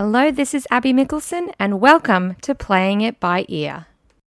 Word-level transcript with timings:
Hello, 0.00 0.30
this 0.30 0.54
is 0.54 0.64
Abby 0.70 0.92
Mickelson, 0.92 1.52
and 1.58 1.80
welcome 1.80 2.36
to 2.42 2.54
Playing 2.54 3.00
It 3.00 3.18
By 3.18 3.44
Ear. 3.48 3.86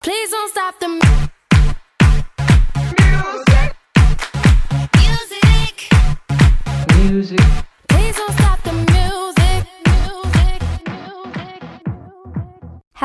Please 0.02 0.30
don't 0.30 0.50
stop 0.50 0.78
the 0.78 0.88
music. 0.88 1.30
Music. 6.98 7.38
Please 7.38 7.63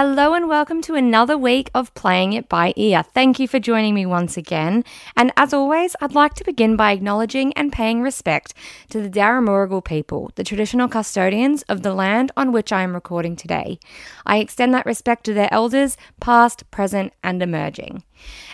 Hello, 0.02 0.34
and 0.34 0.48
welcome 0.48 0.82
to 0.84 0.96
another 0.96 1.38
week 1.38 1.70
of 1.76 1.94
Playing 1.94 2.32
It 2.32 2.48
By 2.48 2.72
Ear. 2.78 3.04
Thank 3.04 3.38
you 3.38 3.50
for 3.50 3.60
joining 3.60 3.94
me 3.94 4.06
once 4.06 4.38
again. 4.38 4.86
And 5.18 5.34
as 5.36 5.54
always, 5.54 5.94
I'd 6.00 6.16
like 6.16 6.36
to 6.36 6.46
begin 6.46 6.78
by 6.78 6.94
acknowledging 6.94 7.52
and 7.58 7.70
paying 7.70 8.02
respect 8.02 8.54
to 8.92 9.02
the 9.02 9.10
Daramuragal 9.10 9.84
people, 9.84 10.32
the 10.36 10.46
traditional 10.46 10.88
custodians 10.88 11.64
of 11.64 11.82
the 11.82 11.94
land 11.94 12.32
on 12.38 12.54
which 12.54 12.72
I 12.72 12.84
am 12.84 12.94
recording 12.94 13.36
today. 13.36 13.78
I 14.26 14.38
extend 14.38 14.74
that 14.74 14.86
respect 14.86 15.26
to 15.26 15.34
their 15.34 15.54
elders, 15.54 15.98
past, 16.22 16.72
present, 16.72 17.12
and 17.22 17.44
emerging. 17.44 18.04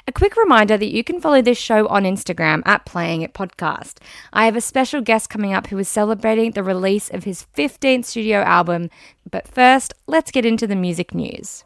A 0.08 0.12
quick 0.12 0.38
reminder 0.38 0.78
that 0.78 0.94
you 0.94 1.04
can 1.04 1.20
follow 1.20 1.42
this 1.42 1.58
show 1.58 1.88
on 1.88 2.04
Instagram 2.04 2.62
at 2.66 2.86
Playing 2.86 3.24
It 3.24 3.34
Podcast. 3.34 3.98
I 4.34 4.46
have 4.46 4.56
a 4.56 4.62
special 4.62 5.02
guest 5.02 5.30
coming 5.30 5.54
up 5.54 5.68
who 5.68 5.78
is 5.80 5.88
celebrating 5.88 6.52
the 6.52 6.64
release 6.64 7.10
of 7.10 7.24
his 7.24 7.48
15th 7.56 8.06
studio 8.06 8.42
album. 8.42 8.90
But 9.30 9.48
first, 9.48 9.94
let's 10.06 10.32
get 10.32 10.46
into 10.46 10.68
the 10.68 10.76
music 10.76 11.16
news. 11.16 11.64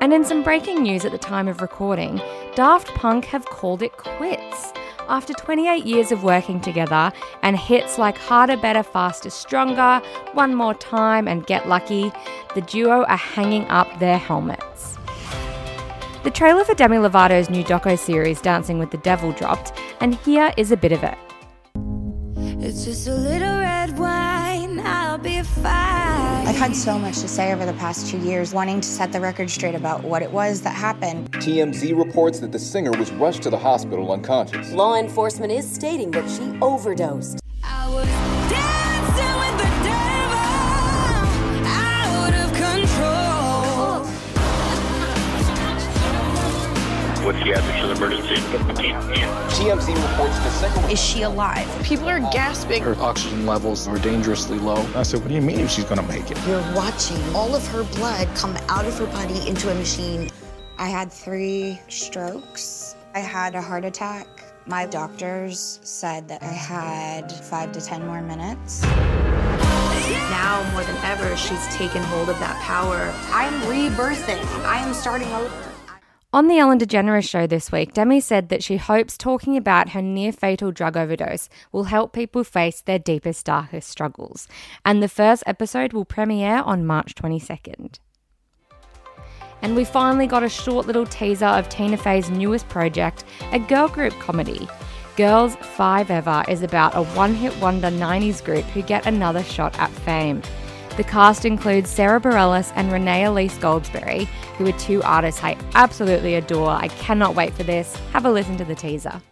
And 0.00 0.12
in 0.12 0.24
some 0.24 0.42
breaking 0.42 0.82
news 0.82 1.04
at 1.04 1.12
the 1.12 1.18
time 1.18 1.46
of 1.46 1.60
recording, 1.60 2.20
Daft 2.56 2.88
Punk 2.88 3.24
have 3.26 3.46
called 3.46 3.82
it 3.82 3.92
quits. 3.92 4.72
After 5.08 5.32
28 5.32 5.84
years 5.84 6.10
of 6.10 6.24
working 6.24 6.60
together 6.60 7.12
and 7.42 7.56
hits 7.56 7.98
like 7.98 8.18
Harder, 8.18 8.56
Better, 8.56 8.82
Faster, 8.82 9.30
Stronger, 9.30 10.00
One 10.32 10.56
More 10.56 10.74
Time, 10.74 11.28
and 11.28 11.46
Get 11.46 11.68
Lucky, 11.68 12.10
the 12.56 12.62
duo 12.62 13.04
are 13.04 13.16
hanging 13.16 13.64
up 13.68 14.00
their 14.00 14.18
helmets. 14.18 14.98
The 16.22 16.30
trailer 16.30 16.62
for 16.62 16.74
Demi 16.74 16.98
Lovato's 16.98 17.50
new 17.50 17.64
doco 17.64 17.98
series 17.98 18.40
Dancing 18.40 18.78
with 18.78 18.92
the 18.92 18.98
Devil 18.98 19.32
dropped, 19.32 19.72
and 20.00 20.14
here 20.14 20.54
is 20.56 20.70
a 20.70 20.76
bit 20.76 20.92
of 20.92 21.02
it. 21.02 21.18
It's 22.64 22.84
just 22.84 23.08
a 23.08 23.14
little 23.14 23.58
red 23.58 23.98
wine. 23.98 24.78
I'll 24.84 25.18
be 25.18 25.42
fine. 25.42 26.46
I've 26.46 26.54
had 26.54 26.76
so 26.76 26.96
much 26.96 27.18
to 27.22 27.28
say 27.28 27.52
over 27.52 27.66
the 27.66 27.72
past 27.72 28.08
two 28.08 28.18
years, 28.18 28.54
wanting 28.54 28.80
to 28.82 28.88
set 28.88 29.10
the 29.10 29.20
record 29.20 29.50
straight 29.50 29.74
about 29.74 30.04
what 30.04 30.22
it 30.22 30.30
was 30.30 30.62
that 30.62 30.76
happened. 30.76 31.32
TMZ 31.32 31.98
reports 31.98 32.38
that 32.38 32.52
the 32.52 32.58
singer 32.60 32.92
was 32.92 33.10
rushed 33.10 33.42
to 33.42 33.50
the 33.50 33.58
hospital 33.58 34.12
unconscious. 34.12 34.70
Law 34.70 34.94
enforcement 34.94 35.50
is 35.50 35.68
stating 35.68 36.12
that 36.12 36.30
she 36.30 36.56
overdosed. 36.60 37.41
What's 47.32 47.44
the 47.44 47.54
actual 47.54 47.90
emergency? 47.92 48.34
TMZ 48.34 50.10
reports 50.10 50.38
the 50.40 50.50
singer 50.50 50.82
was 50.82 50.92
Is 50.92 51.02
she 51.02 51.22
alive? 51.22 51.82
People 51.82 52.06
are 52.10 52.20
gasping. 52.20 52.82
Her 52.82 52.94
oxygen 52.96 53.46
levels 53.46 53.88
were 53.88 53.98
dangerously 53.98 54.58
low. 54.58 54.86
I 54.94 55.02
said, 55.02 55.20
What 55.20 55.28
do 55.28 55.34
you 55.34 55.40
mean 55.40 55.60
if 55.60 55.70
she's 55.70 55.86
gonna 55.86 56.02
make 56.02 56.30
it? 56.30 56.36
You're 56.46 56.60
watching 56.74 57.16
all 57.34 57.54
of 57.54 57.66
her 57.68 57.84
blood 57.84 58.28
come 58.34 58.54
out 58.68 58.84
of 58.84 58.98
her 58.98 59.06
body 59.06 59.48
into 59.48 59.70
a 59.70 59.74
machine. 59.74 60.30
I 60.76 60.88
had 60.88 61.10
three 61.10 61.80
strokes. 61.88 62.96
I 63.14 63.20
had 63.20 63.54
a 63.54 63.62
heart 63.62 63.86
attack. 63.86 64.26
My 64.66 64.84
doctors 64.84 65.80
said 65.82 66.28
that 66.28 66.42
I 66.42 66.52
had 66.52 67.32
five 67.32 67.72
to 67.72 67.80
10 67.80 68.06
more 68.06 68.20
minutes. 68.20 68.82
Now 68.82 70.68
more 70.72 70.84
than 70.84 70.96
ever, 70.98 71.34
she's 71.38 71.66
taken 71.68 72.02
hold 72.02 72.28
of 72.28 72.38
that 72.40 72.60
power. 72.60 73.14
I'm 73.32 73.58
rebirthing. 73.62 74.44
I 74.66 74.86
am 74.86 74.92
starting 74.92 75.28
over. 75.28 75.71
On 76.34 76.48
the 76.48 76.56
Ellen 76.56 76.78
DeGeneres 76.78 77.28
show 77.28 77.46
this 77.46 77.70
week, 77.70 77.92
Demi 77.92 78.18
said 78.18 78.48
that 78.48 78.62
she 78.62 78.78
hopes 78.78 79.18
talking 79.18 79.54
about 79.54 79.90
her 79.90 80.00
near 80.00 80.32
fatal 80.32 80.72
drug 80.72 80.96
overdose 80.96 81.50
will 81.72 81.84
help 81.84 82.14
people 82.14 82.42
face 82.42 82.80
their 82.80 82.98
deepest, 82.98 83.44
darkest 83.44 83.90
struggles. 83.90 84.48
And 84.82 85.02
the 85.02 85.10
first 85.10 85.42
episode 85.46 85.92
will 85.92 86.06
premiere 86.06 86.62
on 86.64 86.86
March 86.86 87.14
22nd. 87.14 87.98
And 89.60 89.76
we 89.76 89.84
finally 89.84 90.26
got 90.26 90.42
a 90.42 90.48
short 90.48 90.86
little 90.86 91.04
teaser 91.04 91.44
of 91.44 91.68
Tina 91.68 91.98
Fey's 91.98 92.30
newest 92.30 92.66
project, 92.70 93.24
a 93.52 93.58
girl 93.58 93.88
group 93.88 94.14
comedy. 94.14 94.66
Girls5eva 95.18 96.48
is 96.48 96.62
about 96.62 96.96
a 96.96 97.04
one 97.14 97.34
hit 97.34 97.54
wonder 97.58 97.90
90s 97.90 98.42
group 98.42 98.64
who 98.64 98.80
get 98.80 99.04
another 99.04 99.42
shot 99.42 99.78
at 99.78 99.90
fame. 99.90 100.40
The 100.96 101.04
cast 101.04 101.46
includes 101.46 101.88
Sara 101.88 102.20
Bareilles 102.20 102.70
and 102.76 102.92
Renee 102.92 103.24
Elise 103.24 103.56
Goldsberry, 103.56 104.26
who 104.56 104.68
are 104.68 104.78
two 104.78 105.02
artists 105.02 105.42
I 105.42 105.56
absolutely 105.74 106.34
adore. 106.34 106.68
I 106.68 106.88
cannot 106.88 107.34
wait 107.34 107.54
for 107.54 107.62
this. 107.62 107.96
Have 108.12 108.26
a 108.26 108.30
listen 108.30 108.58
to 108.58 108.64
the 108.64 108.74
teaser. 108.74 109.22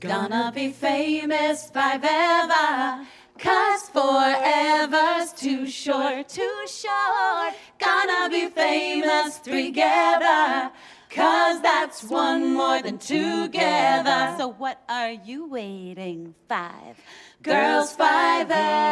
Gonna 0.00 0.50
be 0.52 0.72
famous 0.72 1.70
forever. 1.70 3.06
Cause 3.38 3.88
forever's 3.90 5.32
too 5.32 5.66
short, 5.68 6.28
too 6.28 6.66
short. 6.66 7.54
Gonna 7.78 8.28
be 8.28 8.48
famous 8.48 9.38
together. 9.38 10.72
Cause 11.08 11.60
that's 11.62 12.02
one 12.04 12.54
more 12.54 12.82
than 12.82 12.98
together. 12.98 14.34
So 14.38 14.48
what 14.48 14.82
are 14.88 15.12
you 15.12 15.46
waiting? 15.46 16.34
Five 16.48 16.96
girls, 17.42 17.92
five 17.92 18.50
ever. 18.50 18.90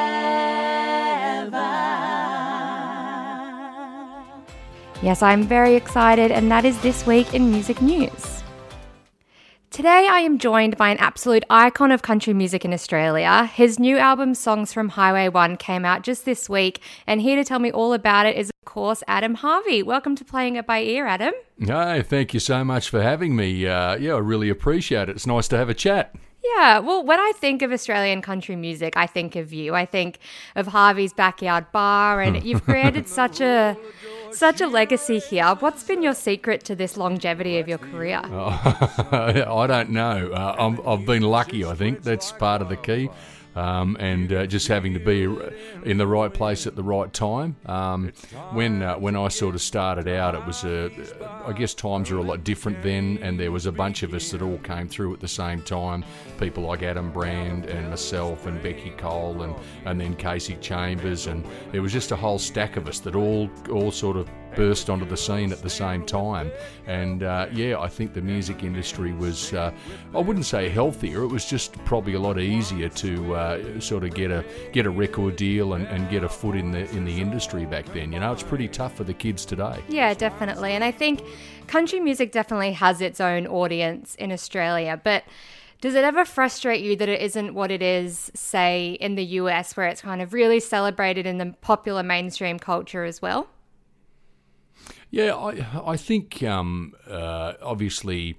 Yes, 5.03 5.23
I'm 5.23 5.43
very 5.45 5.75
excited, 5.75 6.31
and 6.33 6.51
that 6.51 6.65
is 6.65 6.81
this 6.81 7.07
week 7.07 7.35
in 7.35 7.51
music 7.51 7.83
news. 7.83 8.43
Today, 9.71 10.09
I 10.11 10.21
am 10.21 10.39
joined 10.39 10.77
by 10.77 10.89
an 10.89 10.99
absolute 10.99 11.45
icon 11.51 11.93
of 11.93 12.03
country 12.03 12.33
music 12.33 12.65
in 12.65 12.73
Australia. 12.73 13.45
His 13.45 13.79
new 13.79 13.99
album, 13.99 14.35
Songs 14.35 14.73
from 14.73 14.89
Highway 14.89 15.29
1, 15.29 15.57
came 15.59 15.85
out 15.85 16.03
just 16.03 16.25
this 16.25 16.49
week, 16.49 16.81
and 17.07 17.21
here 17.21 17.37
to 17.37 17.45
tell 17.45 17.59
me 17.59 17.71
all 17.71 17.93
about 17.93 18.27
it 18.27 18.35
is, 18.35 18.51
of 18.63 18.65
course, 18.65 19.05
Adam 19.07 19.35
Harvey. 19.35 19.83
Welcome 19.83 20.17
to 20.17 20.25
Playing 20.25 20.57
It 20.57 20.67
By 20.67 20.81
Ear, 20.81 21.07
Adam. 21.07 21.35
Hi, 21.67 22.03
thank 22.03 22.35
you 22.35 22.41
so 22.41 22.65
much 22.65 22.89
for 22.89 23.03
having 23.03 23.37
me. 23.37 23.67
Uh, 23.67 23.97
yeah, 23.97 24.15
I 24.15 24.19
really 24.19 24.49
appreciate 24.49 25.11
it. 25.11 25.17
It's 25.17 25.27
nice 25.27 25.47
to 25.49 25.59
have 25.59 25.69
a 25.69 25.75
chat. 25.75 26.15
Yeah, 26.55 26.79
well, 26.79 27.05
when 27.05 27.21
I 27.21 27.33
think 27.37 27.63
of 27.63 27.73
Australian 27.73 28.23
country 28.23 28.57
music, 28.57 28.95
I 28.97 29.07
think 29.07 29.37
of 29.37 29.53
you. 29.53 29.75
I 29.75 29.85
think 29.85 30.19
of 30.57 30.69
Harvey's 30.69 31.13
Backyard 31.13 31.67
Bar, 31.73 32.21
and 32.21 32.43
you've 32.43 32.65
created 32.65 33.09
such 33.21 33.41
a 33.41 33.77
such 34.31 34.61
a 34.61 34.67
legacy 34.67 35.19
here. 35.19 35.55
What's 35.59 35.83
been 35.83 36.03
your 36.03 36.15
secret 36.15 36.65
to 36.65 36.75
this 36.75 36.97
longevity 36.97 37.59
of 37.59 37.69
your 37.69 37.79
career? 37.79 38.21
Oh, 38.25 39.09
I 39.13 39.67
don't 39.67 39.91
know. 39.91 40.31
Uh, 40.33 40.55
I'm, 40.59 40.81
I've 40.87 41.05
been 41.05 41.23
lucky, 41.23 41.65
I 41.65 41.75
think. 41.75 42.03
That's 42.03 42.33
part 42.33 42.63
of 42.63 42.69
the 42.69 42.77
key. 42.77 43.11
Um, 43.57 43.97
and 43.99 44.33
uh, 44.33 44.47
just 44.47 44.69
having 44.69 44.95
to 44.95 45.01
be 45.01 45.25
in 45.85 45.99
the 45.99 46.07
right 46.07 46.33
place 46.33 46.67
at 46.67 46.77
the 46.77 46.83
right 46.83 47.13
time. 47.13 47.57
Um, 47.67 48.13
when 48.53 48.83
uh, 48.83 48.97
when 48.97 49.17
I 49.17 49.29
sort 49.29 49.55
of 49.55 49.61
started 49.61 50.07
out, 50.07 50.35
it 50.35 50.47
was 50.47 50.65
a, 50.65 50.91
I 51.45 51.53
guess 51.53 51.75
times 51.75 52.11
were 52.11 52.19
a 52.19 52.23
lot 52.23 52.45
different 52.45 52.83
then, 52.83 53.19
and 53.21 53.39
there 53.39 53.51
was 53.51 53.67
a 53.67 53.73
bunch 53.73 54.03
of 54.03 54.15
us 54.15 54.31
that 54.31 54.43
all 54.43 54.59
came 54.59 54.89
through 54.89 55.15
at 55.15 55.21
the 55.21 55.29
same 55.29 55.63
time. 55.63 56.05
People 56.39 56.65
like 56.65 56.83
Adam 56.83 57.11
Brand 57.11 57.67
and 57.67 57.91
myself 57.91 58.47
and 58.47 58.61
Beccy 58.61 58.97
Cole 58.97 59.43
and, 59.43 59.55
and 59.87 60.01
then 60.01 60.15
Kasey 60.15 60.61
Chambers, 60.61 61.27
and 61.27 61.45
there 61.73 61.83
was 61.83 61.93
just 61.93 62.13
a 62.13 62.17
whole 62.17 62.39
stack 62.39 62.77
of 62.77 62.87
us 62.87 63.01
that 63.01 63.17
all 63.17 63.51
all 63.71 63.91
sort 63.91 64.17
of 64.17 64.29
burst 64.59 64.91
onto 64.91 65.07
the 65.07 65.17
scene 65.17 65.53
at 65.53 65.63
the 65.63 65.71
same 65.71 66.05
time. 66.05 66.51
And 66.89 67.23
uh, 67.23 67.47
yeah, 67.53 67.79
I 67.79 67.87
think 67.87 68.13
the 68.13 68.21
music 68.21 68.65
industry 68.65 69.13
was, 69.13 69.55
uh, 69.55 69.71
I 70.13 70.19
wouldn't 70.19 70.47
say 70.47 70.69
healthier, 70.69 71.23
it 71.23 71.29
was 71.29 71.45
just 71.45 71.73
probably 71.85 72.15
a 72.15 72.19
lot 72.19 72.41
easier 72.41 72.89
to 72.89 73.35
uh, 73.35 73.81
sort 73.81 74.03
of 74.03 74.15
get 74.15 74.33
a 74.33 74.45
get 74.73 74.85
a 74.85 74.91
record 74.91 75.37
deal 75.37 75.75
and, 75.75 75.87
and 75.87 76.11
get 76.11 76.25
a 76.25 76.29
foot 76.29 76.57
in 76.57 76.73
the 76.73 76.91
in 76.91 77.05
the 77.05 77.21
industry 77.21 77.67
back 77.67 77.87
then. 77.95 78.13
You 78.13 78.19
know, 78.19 78.33
it's 78.33 78.43
pretty 78.43 78.67
tough 78.67 78.97
for 78.97 79.05
the 79.05 79.15
kids 79.15 79.45
today. 79.45 79.81
Yeah, 79.89 80.13
definitely. 80.13 80.73
And 80.73 80.83
I 80.83 80.91
think 80.91 81.23
country 81.69 82.01
music 82.01 82.33
definitely 82.33 82.73
has 82.73 83.01
its 83.01 83.21
own 83.21 83.47
audience 83.47 84.17
in 84.17 84.33
Australia, 84.33 85.01
but 85.03 85.23
does 85.81 85.95
it 85.95 86.03
ever 86.03 86.25
frustrate 86.25 86.83
you 86.83 86.97
that 86.97 87.09
it 87.09 87.21
isn't 87.23 87.55
what 87.55 87.71
it 87.71 87.83
is, 87.83 88.33
say, 88.35 88.99
in 89.01 89.15
the 89.15 89.25
US, 89.25 89.77
where 89.77 89.87
it's 89.87 90.01
kind 90.01 90.21
of 90.21 90.33
really 90.33 90.59
celebrated 90.59 91.25
in 91.25 91.39
the 91.39 91.55
popular 91.61 92.03
mainstream 92.03 92.59
culture 92.59 93.05
as 93.05 93.23
well? 93.23 93.47
Yeah, 95.11 95.35
I 95.35 95.93
I 95.93 95.97
think 95.97 96.43
um, 96.43 96.95
uh, 97.09 97.55
obviously 97.63 98.37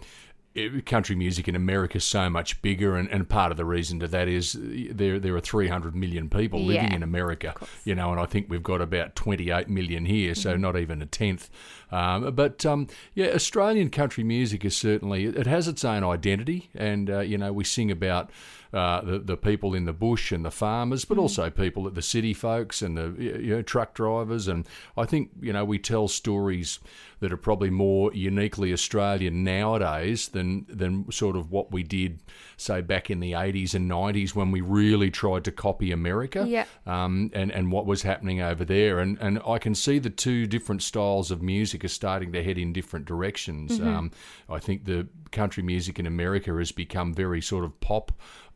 country 0.86 1.16
music 1.16 1.48
in 1.48 1.56
America 1.56 1.98
is 1.98 2.04
so 2.04 2.30
much 2.30 2.62
bigger, 2.62 2.95
and, 2.95 3.10
and 3.10 3.30
part 3.30 3.51
of 3.51 3.57
the 3.57 3.66
reason 3.66 4.00
to 4.00 4.07
that 4.07 4.27
is 4.27 4.57
there 4.60 5.19
there 5.19 5.36
are 5.36 5.39
300 5.42 5.95
million 5.95 6.30
people 6.30 6.60
living 6.63 6.89
Yeah, 6.89 6.95
in 6.95 7.04
America, 7.04 7.54
you 7.86 7.95
know, 7.95 8.12
and 8.12 8.19
I 8.19 8.25
think 8.25 8.48
we've 8.50 8.63
got 8.63 8.81
about 8.81 9.16
28 9.16 9.69
million 9.69 10.06
here, 10.06 10.36
so 10.36 10.57
not 10.57 10.75
even 10.77 11.01
a 11.01 11.06
tenth. 11.06 11.50
Um, 11.91 12.33
but 12.36 12.65
um, 12.65 12.88
yeah, 13.13 13.27
Australian 13.33 13.89
country 13.89 14.24
music 14.24 14.63
is 14.65 14.77
certainly 14.77 15.25
it 15.25 15.47
has 15.47 15.68
its 15.68 15.83
own 15.83 16.03
identity, 16.03 16.69
and 16.75 17.09
uh, 17.09 17.19
you 17.19 17.38
know 17.38 17.51
we 17.51 17.63
sing 17.63 17.89
about 17.91 18.30
uh, 18.74 19.01
the 19.01 19.19
the 19.19 19.38
people 19.38 19.74
in 19.74 19.86
the 19.86 19.94
bush 19.94 20.31
and 20.31 20.45
the 20.45 20.51
farmers, 20.51 21.06
but 21.06 21.18
also 21.18 21.50
people 21.50 21.88
at 21.88 21.95
the 21.95 22.01
city 22.01 22.33
folks 22.33 22.81
and 22.81 22.97
the 22.97 23.15
you 23.19 23.56
know, 23.56 23.62
truck 23.62 23.94
drivers. 23.95 24.47
And 24.47 24.65
I 24.95 25.06
think 25.06 25.31
you 25.41 25.51
know 25.53 25.65
we 25.65 25.80
tell 25.80 26.07
stories 26.07 26.80
that 27.21 27.33
are 27.33 27.38
probably 27.38 27.69
more 27.69 28.13
uniquely 28.13 28.71
Australian 28.71 29.44
nowadays 29.44 30.30
than 30.30 30.65
than 30.69 31.12
sort 31.12 31.36
of 31.36 31.51
what 31.51 31.71
we 31.71 31.83
did, 31.83 32.19
say, 32.57 32.81
back 32.81 33.09
in 33.09 33.19
the 33.19 33.31
80s 33.33 33.74
and 33.74 33.89
90s 33.89 34.36
when 34.36 34.51
we 34.51 34.62
really 34.62 35.12
tried 35.12 35.44
to 35.45 35.51
copy 35.51 35.91
America 35.91 36.45
Yeah. 36.47 36.65
um, 36.86 37.30
and, 37.33 37.51
and 37.51 37.71
what 37.71 37.86
was 37.86 38.03
happening 38.03 38.41
over 38.41 38.63
there. 38.63 39.00
And, 39.00 39.18
and 39.19 39.41
I 39.45 39.57
can 39.57 39.75
see 39.75 40.00
the 40.00 40.09
two 40.09 40.45
different 40.47 40.81
styles 40.81 41.30
of 41.31 41.41
music 41.41 41.78
are 41.83 41.87
starting 41.89 42.31
to 42.33 42.43
head 42.43 42.57
in 42.57 42.73
different 42.73 43.05
directions. 43.05 43.79
Mhm. 43.79 43.85
Um, 43.85 44.11
I 44.49 44.59
think 44.59 44.85
the 44.85 45.07
country 45.31 45.63
music 45.63 45.99
in 45.99 46.05
America 46.07 46.53
has 46.57 46.71
become 46.71 47.13
very 47.13 47.41
sort 47.41 47.63
of 47.65 47.79
pop. 47.79 48.11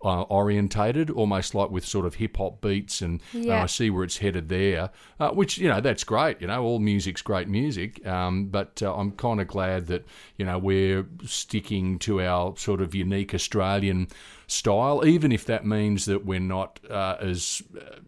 Uh, 0.06 0.24
orientated, 0.24 1.10
almost 1.10 1.56
like 1.56 1.70
with 1.72 1.86
sort 1.86 2.06
of 2.06 2.16
hip 2.16 2.36
hop 2.36 2.60
beats, 2.60 3.02
and, 3.02 3.22
and 3.32 3.46
Yeah. 3.46 3.64
I 3.64 3.68
see 3.68 3.90
where 3.90 4.04
it's 4.04 4.18
headed 4.18 4.50
there. 4.50 4.90
Uh, 5.18 5.30
which 5.30 5.58
you 5.58 5.70
know 5.70 5.80
that's 5.80 6.04
great. 6.04 6.42
You 6.42 6.48
know, 6.48 6.62
all 6.62 6.80
music's 6.80 7.22
great 7.22 7.48
music. 7.48 8.06
Um, 8.06 8.48
but 8.48 8.82
uh, 8.84 8.94
I'm 8.94 9.12
kind 9.14 9.40
of 9.40 9.48
glad 9.48 9.88
that 9.88 10.06
you 10.38 10.44
know 10.46 10.58
we're 10.60 11.06
sticking 11.24 12.00
to 12.00 12.20
our 12.22 12.54
sort 12.58 12.82
of 12.82 12.94
unique 12.94 13.34
Australian 13.34 14.10
style, 14.48 15.06
even 15.08 15.32
if 15.32 15.46
that 15.46 15.66
means 15.66 16.04
that 16.04 16.26
we're 16.26 16.42
not 16.42 16.82
uh, 16.90 17.16
as 17.22 17.64
uh, 17.80 18.00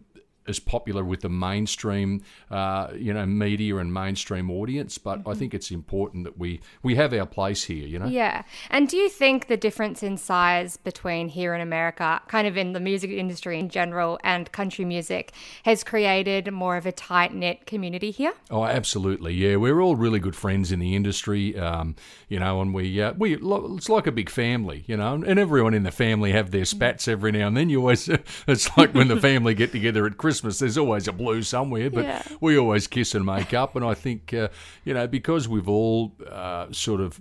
as 0.48 0.58
popular 0.58 1.04
with 1.04 1.20
the 1.20 1.28
mainstream, 1.28 2.22
uh, 2.50 2.88
you 2.94 3.12
know, 3.12 3.26
media 3.26 3.76
and 3.76 3.92
mainstream 3.92 4.50
audience. 4.50 4.98
But 4.98 5.22
I 5.26 5.34
think 5.34 5.54
it's 5.54 5.70
important 5.70 6.24
that 6.24 6.38
we 6.38 6.60
we 6.82 6.94
have 6.94 7.12
our 7.12 7.26
place 7.26 7.64
here. 7.64 7.86
You 7.86 7.98
know. 7.98 8.06
Yeah. 8.06 8.42
And 8.70 8.88
do 8.88 8.96
you 8.96 9.08
think 9.08 9.48
the 9.48 9.56
difference 9.56 10.02
in 10.02 10.16
size 10.16 10.76
between 10.76 11.28
here 11.28 11.54
in 11.54 11.60
America, 11.60 12.20
kind 12.28 12.46
of 12.46 12.56
in 12.56 12.72
the 12.72 12.80
music 12.80 13.10
industry 13.10 13.58
in 13.58 13.68
general, 13.68 14.18
and 14.22 14.50
country 14.52 14.84
music 14.84 15.32
has 15.64 15.82
created 15.82 16.52
more 16.52 16.76
of 16.76 16.86
a 16.86 16.92
tight 16.92 17.34
knit 17.34 17.66
community 17.66 18.10
here? 18.10 18.34
Oh, 18.50 18.64
absolutely. 18.64 19.34
Yeah, 19.34 19.56
we're 19.56 19.80
all 19.80 19.96
really 19.96 20.20
good 20.20 20.36
friends 20.36 20.70
in 20.72 20.78
the 20.78 20.94
industry, 20.94 21.58
um, 21.58 21.96
you 22.28 22.38
know, 22.38 22.60
and 22.60 22.72
we 22.72 23.02
uh, 23.02 23.12
we 23.14 23.36
it's 23.36 23.88
like 23.88 24.06
a 24.06 24.12
big 24.12 24.30
family, 24.30 24.84
you 24.86 24.96
know, 24.96 25.14
and 25.14 25.38
everyone 25.38 25.74
in 25.74 25.82
the 25.82 25.90
family 25.90 26.32
have 26.32 26.50
their 26.50 26.64
spats 26.64 27.08
every 27.08 27.32
now 27.32 27.48
and 27.48 27.56
then. 27.56 27.68
You 27.68 27.80
always 27.80 28.08
it's 28.46 28.76
like 28.76 28.94
when 28.94 29.08
the 29.08 29.20
family 29.20 29.54
get 29.54 29.72
together 29.72 30.06
at 30.06 30.16
Christmas. 30.16 30.35
There's 30.40 30.78
always 30.78 31.08
a 31.08 31.12
blue 31.12 31.42
somewhere, 31.42 31.90
but 31.90 32.04
Yeah. 32.04 32.22
we 32.40 32.58
always 32.58 32.86
kiss 32.86 33.14
and 33.14 33.24
make 33.24 33.54
up. 33.54 33.76
And 33.76 33.84
I 33.84 33.94
think 33.94 34.32
uh, 34.34 34.48
you 34.84 34.94
know 34.94 35.06
because 35.06 35.48
we've 35.48 35.68
all 35.68 36.12
uh, 36.30 36.66
sort 36.72 37.00
of 37.00 37.20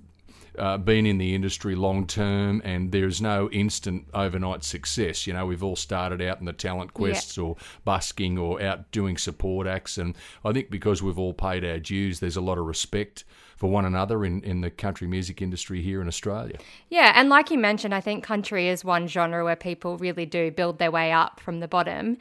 uh, 0.58 0.78
been 0.78 1.06
in 1.06 1.18
the 1.18 1.36
industry 1.36 1.76
long 1.76 2.08
term, 2.08 2.62
and 2.64 2.92
there's 2.94 3.22
no 3.22 3.50
instant 3.50 4.08
overnight 4.14 4.64
success. 4.64 5.28
You 5.28 5.34
know, 5.34 5.46
we've 5.46 5.62
all 5.64 5.76
started 5.76 6.22
out 6.22 6.40
in 6.40 6.46
the 6.46 6.54
talent 6.54 6.92
Yeah. 6.94 6.98
quests 7.00 7.38
or 7.38 7.58
busking 7.84 8.38
or 8.38 8.62
out 8.62 8.90
doing 8.92 9.18
support 9.18 9.68
acts, 9.68 9.98
and 9.98 10.16
I 10.46 10.54
think 10.54 10.70
because 10.70 11.04
we've 11.04 11.20
all 11.20 11.34
paid 11.34 11.66
our 11.66 11.80
dues, 11.80 12.22
there's 12.22 12.38
a 12.38 12.42
lot 12.42 12.58
of 12.58 12.66
respect 12.66 13.26
for 13.56 13.70
one 13.70 13.86
another 13.86 14.26
in, 14.26 14.44
in 14.44 14.62
the 14.62 14.70
country 14.70 15.08
music 15.08 15.42
industry 15.42 15.82
here 15.82 16.02
in 16.02 16.08
Australia. 16.08 16.58
Yeah, 16.90 17.14
and 17.16 17.30
like 17.30 17.50
you 17.50 17.58
mentioned, 17.58 17.96
I 17.96 18.02
think 18.02 18.24
country 18.24 18.68
is 18.68 18.84
one 18.84 19.08
genre 19.08 19.44
where 19.44 19.56
people 19.56 19.98
really 19.98 20.26
do 20.26 20.52
build 20.52 20.78
their 20.78 20.92
way 20.92 21.12
up 21.12 21.40
from 21.40 21.62
the 21.62 21.68
bottom. 21.68 22.18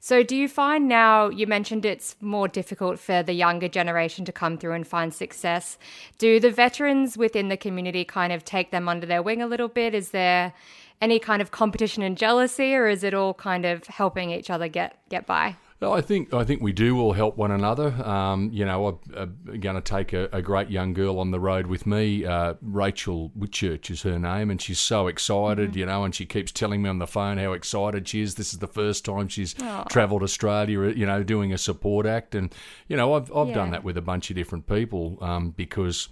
So, 0.00 0.22
do 0.22 0.36
you 0.36 0.48
find 0.48 0.88
now, 0.88 1.28
you 1.28 1.46
mentioned 1.46 1.84
it's 1.84 2.16
more 2.20 2.46
difficult 2.46 3.00
for 3.00 3.22
the 3.22 3.32
younger 3.32 3.68
generation 3.68 4.24
to 4.26 4.32
come 4.32 4.56
through 4.56 4.72
and 4.72 4.86
find 4.86 5.12
success. 5.12 5.76
Do 6.18 6.38
the 6.38 6.52
veterans 6.52 7.18
within 7.18 7.48
the 7.48 7.56
community 7.56 8.04
kind 8.04 8.32
of 8.32 8.44
take 8.44 8.70
them 8.70 8.88
under 8.88 9.06
their 9.06 9.22
wing 9.22 9.42
a 9.42 9.46
little 9.46 9.68
bit? 9.68 9.94
Is 9.94 10.10
there 10.10 10.52
any 11.02 11.18
kind 11.18 11.42
of 11.42 11.50
competition 11.50 12.02
and 12.02 12.16
jealousy, 12.16 12.74
or 12.74 12.88
is 12.88 13.02
it 13.02 13.12
all 13.12 13.34
kind 13.34 13.64
of 13.64 13.86
helping 13.88 14.30
each 14.30 14.50
other 14.50 14.68
get, 14.68 14.98
get 15.08 15.26
by? 15.26 15.56
No, 15.80 15.92
I 15.92 16.00
think 16.00 16.34
I 16.34 16.42
think 16.42 16.60
we 16.60 16.72
do 16.72 16.98
all 16.98 17.12
help 17.12 17.36
one 17.36 17.52
another. 17.52 17.94
Um, 18.04 18.50
you 18.52 18.64
know, 18.64 18.88
I'm, 18.88 18.98
I'm 19.46 19.60
going 19.60 19.76
to 19.76 19.80
take 19.80 20.12
a, 20.12 20.28
a 20.32 20.42
great 20.42 20.70
young 20.70 20.92
girl 20.92 21.20
on 21.20 21.30
the 21.30 21.38
road 21.38 21.68
with 21.68 21.86
me. 21.86 22.24
Uh, 22.24 22.54
Rachel 22.60 23.30
Whitchurch 23.38 23.88
is 23.88 24.02
her 24.02 24.18
name, 24.18 24.50
and 24.50 24.60
she's 24.60 24.80
so 24.80 25.06
excited. 25.06 25.76
You 25.76 25.86
know, 25.86 26.02
and 26.02 26.12
she 26.12 26.26
keeps 26.26 26.50
telling 26.50 26.82
me 26.82 26.88
on 26.88 26.98
the 26.98 27.06
phone 27.06 27.38
how 27.38 27.52
excited 27.52 28.08
she 28.08 28.22
is. 28.22 28.34
This 28.34 28.52
is 28.52 28.58
the 28.58 28.66
first 28.66 29.04
time 29.04 29.28
she's 29.28 29.54
travelled 29.88 30.24
Australia. 30.24 30.88
You 30.88 31.06
know, 31.06 31.22
doing 31.22 31.52
a 31.52 31.58
support 31.58 32.06
act, 32.06 32.34
and 32.34 32.52
you 32.88 32.96
know, 32.96 33.14
I've 33.14 33.30
I've 33.34 33.54
done 33.54 33.70
that 33.70 33.84
with 33.84 33.96
a 33.96 34.02
bunch 34.02 34.30
of 34.30 34.36
different 34.36 34.66
people 34.66 35.18
um, 35.20 35.50
because. 35.50 36.08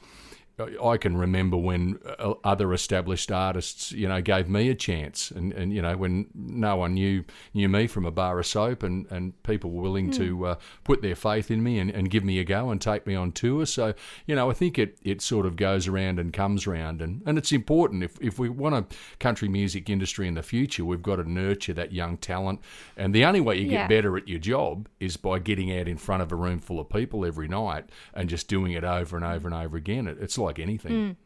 I 0.58 0.97
can 0.97 1.19
remember 1.19 1.58
when 1.58 1.99
uh, 2.19 2.32
other 2.43 2.73
established 2.73 3.31
artists, 3.31 3.93
you 3.93 4.08
know, 4.08 4.23
gave 4.23 4.49
me 4.49 4.70
a 4.70 4.75
chance, 4.75 5.31
and, 5.31 5.53
and 5.53 5.70
you 5.70 5.82
know, 5.82 5.97
when 5.99 6.29
no 6.35 6.76
one 6.76 6.94
knew 6.94 7.25
knew 7.53 7.69
me 7.69 7.87
from 7.87 8.06
a 8.06 8.11
bar 8.11 8.38
of 8.38 8.47
soap, 8.47 8.82
and, 8.82 9.06
and 9.11 9.43
people 9.43 9.70
were 9.70 9.82
willing 9.82 10.11
to 10.12 10.47
uh, 10.47 10.55
put 10.82 11.03
their 11.03 11.14
faith 11.14 11.50
in 11.50 11.62
me 11.62 11.79
and, 11.79 11.91
and 11.91 12.11
give 12.11 12.25
me 12.25 12.38
a 12.38 12.44
go 12.44 12.70
and 12.70 12.81
take 12.81 13.06
me 13.06 13.14
on 13.14 13.32
tour. 13.32 13.67
So, 13.67 13.93
you 14.26 14.35
know, 14.35 14.50
I 14.50 14.55
think 14.55 14.79
it, 14.79 14.97
it 15.03 15.20
sort 15.20 15.44
of 15.44 15.56
goes 15.56 15.88
around 15.88 16.19
and 16.19 16.32
comes 16.32 16.67
around, 16.67 17.02
and, 17.02 17.23
and 17.26 17.37
it's 17.37 17.52
important 17.52 18.02
if 18.02 18.17
if 18.23 18.38
we 18.38 18.49
want 18.49 18.75
a 18.75 18.87
country 19.19 19.49
music 19.49 19.91
industry 19.91 20.26
in 20.26 20.35
the 20.35 20.43
future, 20.43 20.87
we've 20.87 21.02
got 21.02 21.17
to 21.17 21.31
nurture 21.31 21.75
that 21.75 21.93
young 21.93 22.17
talent, 22.17 22.61
and 22.97 23.14
the 23.14 23.26
only 23.26 23.43
way 23.43 23.59
you 23.59 23.67
Yeah. 23.70 23.82
get 23.82 23.88
better 23.91 24.17
at 24.17 24.26
your 24.26 24.38
job 24.38 24.88
is 25.00 25.19
by 25.19 25.38
getting 25.38 25.76
out 25.79 25.87
in 25.87 25.99
front 25.99 26.23
of 26.23 26.32
a 26.32 26.37
room 26.37 26.61
full 26.61 26.81
of 26.81 26.88
people 26.88 27.26
every 27.26 27.49
night 27.49 27.91
and 28.14 28.31
just 28.31 28.49
doing 28.49 28.73
it 28.73 28.85
over 28.85 29.17
and 29.17 29.25
over 29.25 29.47
and 29.49 29.55
over 29.55 29.76
again. 29.76 30.06
It, 30.06 30.17
it's 30.20 30.38
like 30.38 30.45
anything. 30.58 31.16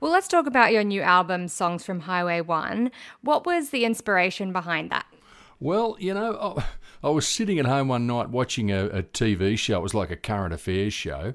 Well, 0.00 0.12
let's 0.12 0.28
talk 0.28 0.46
about 0.46 0.72
your 0.72 0.84
new 0.84 1.02
album, 1.02 1.48
Songs 1.48 1.84
from 1.84 2.00
Highway 2.00 2.40
1. 2.40 2.90
What 3.22 3.44
was 3.44 3.70
the 3.70 3.84
inspiration 3.84 4.52
behind 4.52 4.90
that? 4.90 5.06
Well, 5.60 5.96
you 5.98 6.14
know, 6.14 6.56
I, 7.02 7.08
I 7.08 7.10
was 7.10 7.26
sitting 7.26 7.58
at 7.58 7.66
home 7.66 7.88
one 7.88 8.06
night 8.06 8.28
watching 8.30 8.70
a, 8.70 8.86
a 8.86 9.02
TV 9.02 9.58
show. 9.58 9.78
It 9.78 9.82
was 9.82 9.94
like 9.94 10.10
a 10.10 10.16
current 10.16 10.54
affairs 10.54 10.92
show, 10.92 11.34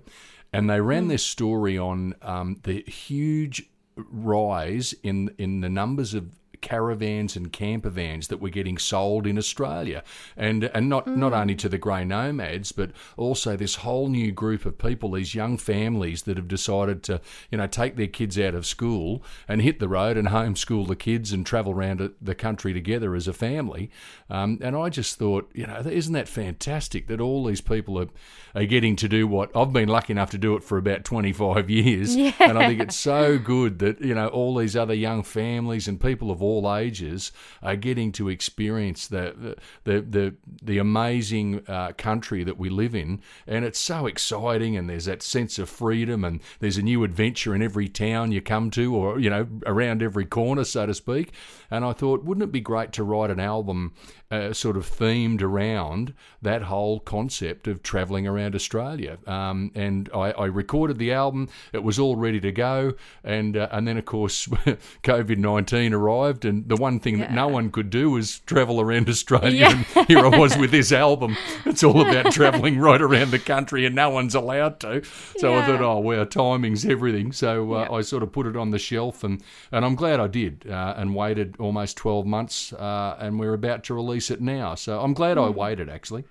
and 0.53 0.69
they 0.69 0.81
ran 0.81 1.07
this 1.07 1.25
story 1.25 1.77
on 1.77 2.15
um, 2.21 2.57
the 2.63 2.83
huge 2.83 3.63
rise 3.95 4.93
in 5.03 5.33
in 5.37 5.59
the 5.61 5.69
numbers 5.69 6.13
of 6.13 6.38
caravans 6.61 7.35
and 7.35 7.51
camper 7.51 7.89
vans 7.89 8.27
that 8.27 8.41
were 8.41 8.49
getting 8.49 8.77
sold 8.77 9.25
in 9.27 9.37
Australia, 9.37 10.03
and 10.37 10.65
and 10.65 10.89
not 10.89 11.07
not 11.07 11.33
only 11.33 11.55
to 11.55 11.69
the 11.69 11.77
grey 11.77 12.03
nomads, 12.03 12.71
but 12.71 12.91
also 13.17 13.55
this 13.55 13.75
whole 13.75 14.07
new 14.09 14.31
group 14.31 14.65
of 14.65 14.77
people, 14.77 15.11
these 15.11 15.35
young 15.35 15.57
families 15.57 16.23
that 16.23 16.37
have 16.37 16.47
decided 16.47 17.03
to 17.03 17.21
you 17.51 17.57
know 17.57 17.67
take 17.67 17.95
their 17.95 18.07
kids 18.07 18.37
out 18.39 18.55
of 18.55 18.65
school 18.65 19.23
and 19.47 19.61
hit 19.61 19.79
the 19.79 19.89
road 19.89 20.17
and 20.17 20.27
homeschool 20.29 20.87
the 20.87 20.95
kids 20.95 21.31
and 21.31 21.45
travel 21.45 21.71
around 21.73 22.11
the 22.21 22.35
country 22.35 22.73
together 22.73 23.15
as 23.15 23.27
a 23.27 23.33
family. 23.33 23.89
Um, 24.29 24.59
and 24.61 24.75
I 24.75 24.89
just 24.89 25.17
thought, 25.17 25.49
you 25.53 25.65
know, 25.65 25.77
isn't 25.85 26.13
that 26.13 26.27
fantastic 26.27 27.07
that 27.07 27.19
all 27.21 27.45
these 27.45 27.61
people 27.61 27.99
are 27.99 28.07
are 28.55 28.65
getting 28.65 28.95
to 28.95 29.07
do 29.07 29.27
what 29.27 29.55
I've 29.55 29.71
been 29.71 29.89
lucky 29.89 30.11
enough 30.13 30.31
to 30.31 30.37
do 30.37 30.55
it 30.55 30.63
for 30.63 30.77
about 30.77 31.03
twenty 31.03 31.31
five 31.33 31.69
years, 31.69 32.15
Yeah. 32.19 32.33
and 32.39 32.57
I 32.57 32.67
think 32.67 32.81
it's 32.81 32.95
so 32.95 33.37
good 33.37 33.79
that 33.79 34.01
you 34.01 34.15
know 34.15 34.27
all 34.27 34.55
these 34.55 34.75
other 34.75 34.93
young 34.93 35.23
families 35.23 35.87
and 35.87 35.99
people 36.01 36.31
of 36.31 36.41
all 36.49 36.75
ages 36.75 37.31
are 37.61 37.75
getting 37.75 38.11
to 38.13 38.29
experience 38.29 39.07
the 39.07 39.55
the 39.83 40.01
the, 40.01 40.35
the 40.61 40.77
amazing 40.77 41.63
uh, 41.67 41.91
country 41.97 42.43
that 42.43 42.57
we 42.57 42.69
live 42.69 42.95
in, 42.95 43.21
and 43.47 43.63
it's 43.65 43.79
so 43.79 44.07
exciting. 44.07 44.75
And 44.75 44.89
there's 44.89 45.05
that 45.05 45.21
sense 45.21 45.59
of 45.59 45.69
freedom, 45.69 46.23
and 46.23 46.41
there's 46.59 46.77
a 46.77 46.81
new 46.81 47.03
adventure 47.03 47.55
in 47.55 47.61
every 47.61 47.87
town 47.87 48.31
you 48.31 48.41
come 48.41 48.69
to, 48.71 48.95
or 48.95 49.19
you 49.19 49.29
know 49.29 49.47
around 49.65 50.01
every 50.03 50.25
corner, 50.25 50.63
so 50.63 50.85
to 50.85 50.93
speak. 50.93 51.31
And 51.71 51.85
I 51.85 51.93
thought, 51.93 52.23
wouldn't 52.23 52.43
it 52.43 52.51
be 52.51 52.61
great 52.61 52.91
to 52.93 53.03
write 53.03 53.29
an 53.29 53.39
album 53.39 53.93
uh, 54.31 54.53
sort 54.53 54.75
of 54.75 54.85
themed 54.87 55.41
around 55.41 56.13
that 56.41 56.63
whole 56.63 56.99
concept 56.99 57.67
of 57.67 57.83
travelling 57.83 58.27
around 58.27 58.55
Australia? 58.55 59.17
Um, 59.27 59.71
and 59.75 60.09
I, 60.13 60.31
I 60.31 60.45
recorded 60.45 60.97
the 60.97 61.13
album; 61.13 61.49
it 61.73 61.83
was 61.83 61.99
all 61.99 62.15
ready 62.15 62.39
to 62.39 62.51
go, 62.51 62.93
and 63.23 63.55
uh, 63.55 63.69
and 63.71 63.87
then 63.87 63.97
of 63.97 64.05
course 64.05 64.47
COVID 65.03 65.37
nineteen 65.37 65.93
arrived, 65.93 66.38
and 66.45 66.67
the 66.67 66.75
one 66.75 66.99
thing 66.99 67.19
that 67.19 67.31
no 67.31 67.47
one 67.47 67.71
could 67.71 67.89
do 67.89 68.11
was 68.11 68.39
travel 68.41 68.79
around 68.81 69.09
Australia. 69.15 69.51
Yeah. 69.51 69.83
And 69.95 70.07
here 70.07 70.19
I 70.19 70.37
was 70.37 70.57
with 70.57 70.71
this 70.71 70.91
album. 70.91 71.37
It's 71.65 71.83
all 71.83 72.01
about 72.01 72.31
travelling 72.33 72.79
right 72.79 73.01
around 73.01 73.31
the 73.31 73.39
country, 73.39 73.85
and 73.85 73.95
no 73.95 74.09
one's 74.09 74.35
allowed 74.35 74.79
to. 74.81 75.03
So 75.37 75.53
I 75.55 75.65
thought, 75.65 75.81
oh, 75.81 75.99
well, 75.99 76.25
timing's 76.25 76.85
everything. 76.85 77.31
So 77.31 77.73
uh, 77.73 77.81
Yeah. 77.81 77.91
I 77.97 78.01
sort 78.01 78.23
of 78.23 78.31
put 78.31 78.47
it 78.47 78.55
on 78.55 78.71
the 78.71 78.79
shelf, 78.79 79.23
and, 79.23 79.41
and 79.71 79.85
I'm 79.85 79.95
glad 79.95 80.19
I 80.19 80.27
did, 80.27 80.65
uh, 80.69 80.93
and 80.97 81.15
waited 81.15 81.55
almost 81.59 81.97
12 81.97 82.25
months, 82.25 82.73
uh, 82.73 83.15
and 83.19 83.39
we're 83.39 83.53
about 83.53 83.83
to 83.85 83.93
release 83.93 84.29
it 84.31 84.41
now. 84.41 84.75
So 84.75 84.99
I'm 85.01 85.13
glad 85.13 85.37
I 85.37 85.49
waited, 85.49 85.89
actually. 85.89 86.23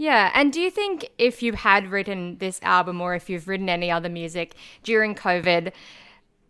Yeah, 0.00 0.30
and 0.32 0.52
do 0.52 0.60
you 0.60 0.70
think 0.70 1.10
if 1.18 1.42
you 1.42 1.54
had 1.54 1.90
written 1.90 2.38
this 2.38 2.60
album 2.62 3.00
or 3.00 3.16
if 3.16 3.28
you've 3.28 3.48
written 3.48 3.68
any 3.68 3.90
other 3.90 4.08
music 4.08 4.54
during 4.84 5.16
COVID, 5.16 5.72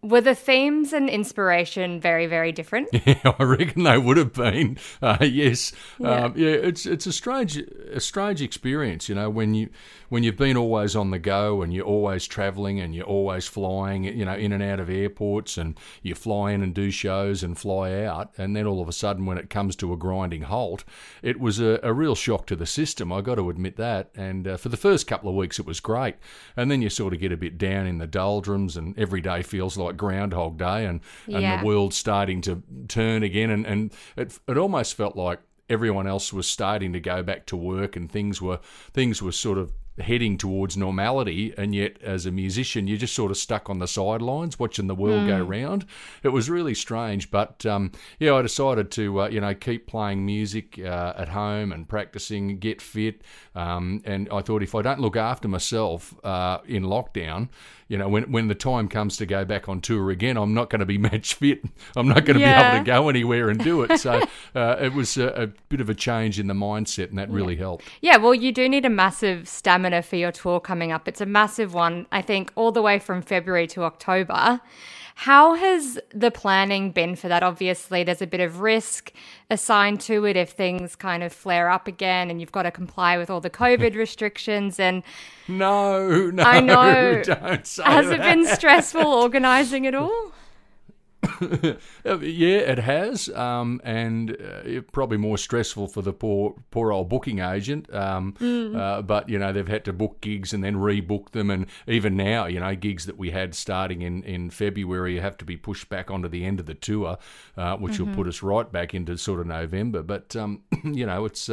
Were 0.01 0.21
the 0.21 0.35
themes 0.35 0.93
and 0.93 1.11
inspiration 1.11 2.01
very, 2.01 2.27
very 2.27 2.53
different? 2.53 2.89
Yeah, 3.07 3.33
I 3.39 3.43
reckon 3.43 3.83
they 3.85 3.99
would 3.99 4.17
have 4.17 4.33
been. 4.33 4.79
Uh, 5.03 5.17
yes, 5.21 5.73
Yeah. 5.99 6.25
um, 6.27 6.35
yeah. 6.37 6.49
It's 6.51 6.85
it's 6.87 7.07
a 7.07 7.13
strange 7.13 7.57
a 7.57 8.01
strange 8.01 8.43
experience, 8.43 9.09
you 9.09 9.15
know, 9.15 9.31
when 9.31 9.55
you 9.55 9.69
when 10.09 10.23
you've 10.23 10.37
been 10.37 10.57
always 10.57 10.97
on 10.97 11.11
the 11.11 11.19
go 11.19 11.63
and 11.63 11.73
you're 11.73 11.85
always 11.85 12.27
travelling 12.27 12.81
and 12.81 12.95
you're 12.95 13.05
always 13.07 13.47
flying, 13.47 14.05
you 14.05 14.25
know, 14.25 14.35
in 14.35 14.53
and 14.53 14.63
out 14.63 14.81
of 14.81 14.89
airports 14.91 15.57
and 15.59 15.79
you 16.03 16.15
fly 16.15 16.53
in 16.53 16.63
and 16.63 16.75
do 16.75 16.91
shows 16.91 17.43
and 17.43 17.59
fly 17.59 18.03
out, 18.05 18.33
and 18.39 18.57
then 18.57 18.67
all 18.67 18.81
of 18.81 18.89
a 18.89 18.93
sudden, 18.93 19.27
when 19.27 19.39
it 19.39 19.51
comes 19.51 19.77
to 19.77 19.93
a 19.93 19.97
grinding 19.97 20.43
halt, 20.43 20.85
it 21.23 21.39
was 21.41 21.61
a, 21.61 21.79
a 21.83 21.93
real 21.93 22.15
shock 22.15 22.47
to 22.47 22.57
the 22.57 22.67
system. 22.67 23.13
I 23.13 23.21
got 23.21 23.37
to 23.37 23.51
admit 23.51 23.77
that. 23.77 24.11
And 24.17 24.47
uh, 24.49 24.57
for 24.57 24.69
the 24.69 24.77
first 24.77 25.07
couple 25.07 25.29
of 25.29 25.37
weeks, 25.37 25.59
it 25.59 25.67
was 25.67 25.81
great, 25.81 26.17
and 26.57 26.71
then 26.71 26.83
you 26.83 26.91
sort 26.91 27.13
of 27.15 27.21
get 27.21 27.33
a 27.33 27.37
bit 27.37 27.57
down 27.59 27.87
in 27.87 27.99
the 27.99 28.07
doldrums, 28.07 28.77
and 28.77 28.99
every 28.99 29.21
day 29.21 29.43
feels 29.43 29.77
like 29.77 29.88
Groundhog 29.97 30.59
Day, 30.59 30.85
and 30.87 31.01
and 31.27 31.43
Yeah. 31.43 31.57
the 31.61 31.65
world 31.67 31.95
starting 31.95 32.41
to 32.43 32.63
turn 32.89 33.23
again, 33.23 33.51
and, 33.51 33.67
and 33.67 33.93
it 34.17 34.39
it 34.47 34.57
almost 34.59 34.95
felt 34.95 35.17
like 35.17 35.41
everyone 35.71 36.07
else 36.07 36.33
was 36.33 36.47
starting 36.49 36.93
to 36.93 37.01
go 37.01 37.23
back 37.23 37.47
to 37.47 37.57
work, 37.57 37.97
and 37.97 38.11
things 38.11 38.41
were 38.41 38.61
things 38.93 39.23
were 39.23 39.33
sort 39.33 39.59
of 39.59 39.73
heading 40.01 40.39
towards 40.39 40.77
normality, 40.77 41.53
and 41.59 41.75
yet 41.75 41.97
as 42.03 42.27
a 42.27 42.31
musician, 42.31 42.87
you're 42.87 42.99
just 42.99 43.15
sort 43.15 43.31
of 43.31 43.37
stuck 43.37 43.69
on 43.71 43.79
the 43.79 43.87
sidelines 43.89 44.59
watching 44.59 44.87
the 44.87 44.95
world 44.95 45.27
go 45.27 45.45
Mm. 45.45 45.49
round. 45.49 45.87
It 46.23 46.29
was 46.31 46.49
really 46.51 46.75
strange, 46.75 47.31
but 47.31 47.65
um, 47.67 47.93
yeah, 48.19 48.35
I 48.35 48.43
decided 48.43 48.91
to 48.93 49.23
uh, 49.23 49.29
you 49.29 49.41
know 49.41 49.55
keep 49.55 49.87
playing 49.87 50.25
music 50.25 50.79
uh, 50.79 51.15
at 51.17 51.29
home 51.31 51.73
and 51.73 51.89
practicing, 51.89 52.59
get 52.59 52.81
fit, 52.81 53.23
um, 53.55 54.03
and 54.05 54.29
I 54.33 54.41
thought 54.43 54.63
if 54.63 54.75
I 54.75 54.83
don't 54.83 55.01
look 55.01 55.17
after 55.17 55.49
myself 55.49 56.15
uh, 56.25 56.59
in 56.67 56.85
lockdown, 56.85 57.49
you 57.89 57.97
know, 57.99 58.09
when 58.09 58.31
when 58.31 58.49
the 58.49 58.55
time 58.55 58.89
comes 58.89 59.17
to 59.17 59.27
go 59.27 59.45
back 59.45 59.69
on 59.69 59.81
tour 59.81 60.11
again, 60.11 60.37
I'm 60.37 60.55
not 60.55 60.71
going 60.71 60.81
to 60.81 60.87
be 60.87 60.99
match 61.11 61.35
fit. 61.35 61.63
I'm 61.97 62.07
not 62.09 62.25
going 62.25 62.39
to 62.39 62.45
be 62.45 62.51
able 62.51 62.79
to 62.79 62.85
go 62.85 63.09
anywhere 63.09 63.49
and 63.49 63.59
do 63.63 63.83
it. 63.83 63.99
So 63.99 64.21
uh, 64.55 64.77
it 64.81 64.93
was 64.93 65.17
a, 65.17 65.27
a 65.29 65.47
bit 65.69 65.81
of 65.81 65.89
a 65.91 65.95
change 65.95 66.39
in 66.39 66.47
the 66.47 66.55
mindset, 66.55 67.09
and 67.11 67.19
that 67.19 67.31
really 67.31 67.57
helped. 67.57 67.85
Yeah, 68.01 68.17
well, 68.19 68.35
you 68.35 68.53
do 68.53 68.69
need 68.69 68.85
a 68.85 68.91
massive 68.91 69.49
stamina 69.49 69.88
for 70.03 70.17
your 70.17 70.33
tour 70.33 70.61
coming 70.61 70.93
up. 70.93 71.09
It's 71.09 71.21
a 71.21 71.27
massive 71.27 71.75
one, 71.75 72.07
I 72.13 72.23
think, 72.23 72.53
all 72.55 72.73
the 72.73 72.83
way 72.83 72.99
from 72.99 73.23
February 73.23 73.67
to 73.69 73.83
October. 73.85 74.61
How 75.23 75.55
has 75.55 75.99
the 76.11 76.31
planning 76.31 76.93
been 76.93 77.17
for 77.17 77.27
that? 77.27 77.43
Obviously, 77.43 78.05
there's 78.05 78.23
a 78.23 78.27
bit 78.27 78.39
of 78.41 78.61
risk 78.61 79.13
assigned 79.51 80.01
to 80.03 80.25
it 80.25 80.37
if 80.37 80.51
things 80.51 80.95
kind 80.95 81.25
of 81.25 81.33
flare 81.33 81.69
up 81.71 81.89
again 81.89 82.31
and 82.31 82.41
you've 82.41 82.53
got 82.53 82.63
to 82.63 82.71
comply 82.71 83.19
with 83.19 83.29
all 83.29 83.41
the 83.41 83.51
COVID 83.51 83.95
restrictions. 83.97 84.79
And 84.79 85.03
No, 85.49 86.31
no, 86.31 86.43
I 86.45 86.61
know. 86.61 87.23
don't 87.25 87.67
say 87.67 87.83
Has 87.83 88.11
it 88.11 88.21
been 88.21 88.47
stressful 88.47 89.05
organizing 89.05 89.87
it 89.87 89.95
all? 89.97 90.33
Uh, 91.41 91.75
yeah, 92.21 92.59
it 92.59 92.79
has, 92.79 93.29
um, 93.31 93.81
and 93.85 94.37
uh, 94.41 94.81
probably 94.93 95.17
more 95.19 95.39
stressful 95.39 95.87
for 95.89 96.03
the 96.03 96.13
poor, 96.13 96.55
poor 96.71 96.93
old 96.93 97.09
booking 97.09 97.39
agent. 97.41 97.93
Um, 97.95 98.35
Mm. 98.39 98.77
uh, 98.77 99.03
but 99.03 99.29
you 99.29 99.39
know, 99.39 99.53
they've 99.53 99.67
had 99.69 99.85
to 99.87 99.93
book 99.93 100.21
gigs 100.21 100.53
and 100.53 100.63
then 100.63 100.77
rebook 100.77 101.31
them, 101.31 101.51
and 101.51 101.67
even 101.87 102.17
now, 102.17 102.47
you 102.47 102.61
know, 102.61 102.75
gigs 102.75 103.07
that 103.07 103.17
we 103.19 103.31
had 103.31 103.55
starting 103.55 104.03
in, 104.03 104.23
in 104.25 104.51
February 104.51 105.19
have 105.21 105.37
to 105.39 105.45
be 105.45 105.57
pushed 105.57 105.89
back 105.89 106.11
onto 106.11 106.29
the 106.29 106.45
end 106.45 106.61
of 106.61 106.67
the 106.67 106.75
tour, 106.75 107.19
uh, 107.57 107.77
which 107.77 107.95
Mhm. 107.95 108.01
will 108.07 108.15
put 108.15 108.27
us 108.29 108.43
right 108.43 108.71
back 108.71 108.95
into 108.95 109.17
sort 109.17 109.41
of 109.41 109.47
November. 109.47 110.03
But 110.03 110.35
um, 110.37 110.63
you 110.85 111.07
know, 111.07 111.25
it's. 111.25 111.49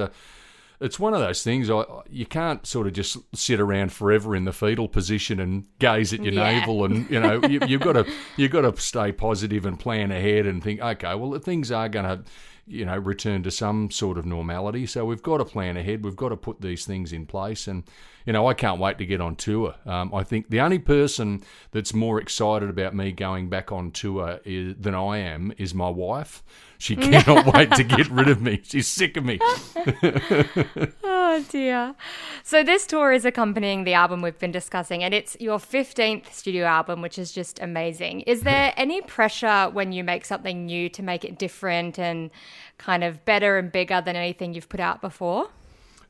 It's 0.82 1.00
one 1.00 1.13
of 1.13 1.20
those 1.22 1.44
things. 1.44 1.70
I 1.70 1.84
you 2.10 2.25
can't 2.25 2.65
sort 2.65 2.88
of 2.88 2.94
just 2.94 3.17
sit 3.34 3.60
around 3.60 3.91
forever 3.94 4.36
in 4.36 4.46
the 4.46 4.51
fetal 4.53 4.88
position 4.88 5.39
and 5.39 5.65
gaze 5.79 6.13
at 6.13 6.24
your 6.24 6.34
Yeah. 6.34 6.51
navel, 6.60 6.84
and 6.86 7.10
you 7.10 7.20
know 7.20 7.41
you, 7.48 7.60
you've 7.67 7.82
got 7.82 7.94
to 7.94 8.05
you've 8.38 8.51
got 8.51 8.62
to 8.62 8.79
stay 8.82 9.12
positive 9.12 9.65
and 9.65 9.79
plan 9.79 10.12
ahead 10.12 10.46
and 10.46 10.63
think, 10.63 10.82
okay, 10.82 11.15
well 11.15 11.29
the 11.32 11.39
things 11.39 11.72
are 11.72 11.88
going 11.89 12.05
to 12.05 12.24
you 12.67 12.84
know 12.86 12.98
return 12.98 13.43
to 13.43 13.51
some 13.51 13.91
sort 13.91 14.17
of 14.17 14.25
normality. 14.25 14.86
So 14.86 15.05
we've 15.05 15.22
got 15.22 15.38
to 15.38 15.45
plan 15.45 15.77
ahead. 15.77 16.03
We've 16.03 16.15
got 16.15 16.29
to 16.29 16.38
put 16.38 16.62
these 16.62 16.86
things 16.86 17.13
in 17.13 17.25
place, 17.25 17.67
and 17.67 17.84
you 18.25 18.34
know 18.34 18.48
I 18.48 18.53
can't 18.53 18.79
wait 18.79 18.98
to 18.98 19.05
get 19.05 19.22
on 19.22 19.36
tour. 19.36 19.75
Um, 19.86 20.13
I 20.13 20.24
think 20.24 20.50
the 20.50 20.62
only 20.62 20.79
person 20.79 21.43
that's 21.72 21.93
more 21.93 22.19
excited 22.19 22.69
about 22.69 22.95
me 22.95 23.12
going 23.12 23.50
back 23.50 23.72
on 23.72 23.91
tour 23.91 24.39
is, 24.43 24.75
than 24.79 24.95
I 24.95 25.17
am 25.17 25.53
is 25.57 25.74
my 25.74 25.89
wife. 25.89 26.43
She 26.77 26.95
cannot 26.95 27.53
wait 27.53 27.72
to 27.72 27.84
get 27.84 28.10
rid 28.10 28.29
of 28.29 28.41
me. 28.41 28.62
She's 28.63 28.88
sick 28.88 29.17
of 29.17 29.25
me. 29.25 29.39
Oh 31.36 31.44
dear. 31.50 31.96
So 32.44 32.63
this 32.63 32.88
tour 32.88 33.12
is 33.12 33.25
accompanying 33.25 33.84
the 33.84 33.94
album 33.94 34.22
we've 34.22 34.39
been 34.39 34.54
discussing, 34.54 35.04
and 35.04 35.13
it's 35.13 35.36
your 35.42 35.58
15th 35.58 36.32
studio 36.32 36.63
album, 36.63 37.01
which 37.01 37.20
is 37.20 37.34
just 37.34 37.60
amazing. 37.62 38.22
Is 38.22 38.42
there 38.44 38.72
any 38.77 39.01
pressure 39.01 39.70
when 39.74 39.92
you 39.92 40.01
make 40.06 40.24
something 40.24 40.65
new 40.65 40.88
to 40.88 41.04
make 41.04 41.25
it 41.25 41.38
different 41.38 42.00
and 42.00 42.32
kind 42.77 43.04
of 43.04 43.25
better 43.25 43.58
and 43.58 43.70
bigger 43.70 44.00
than 44.00 44.15
anything 44.15 44.54
you've 44.54 44.70
put 44.70 44.80
out 44.80 45.01
before? 45.01 45.50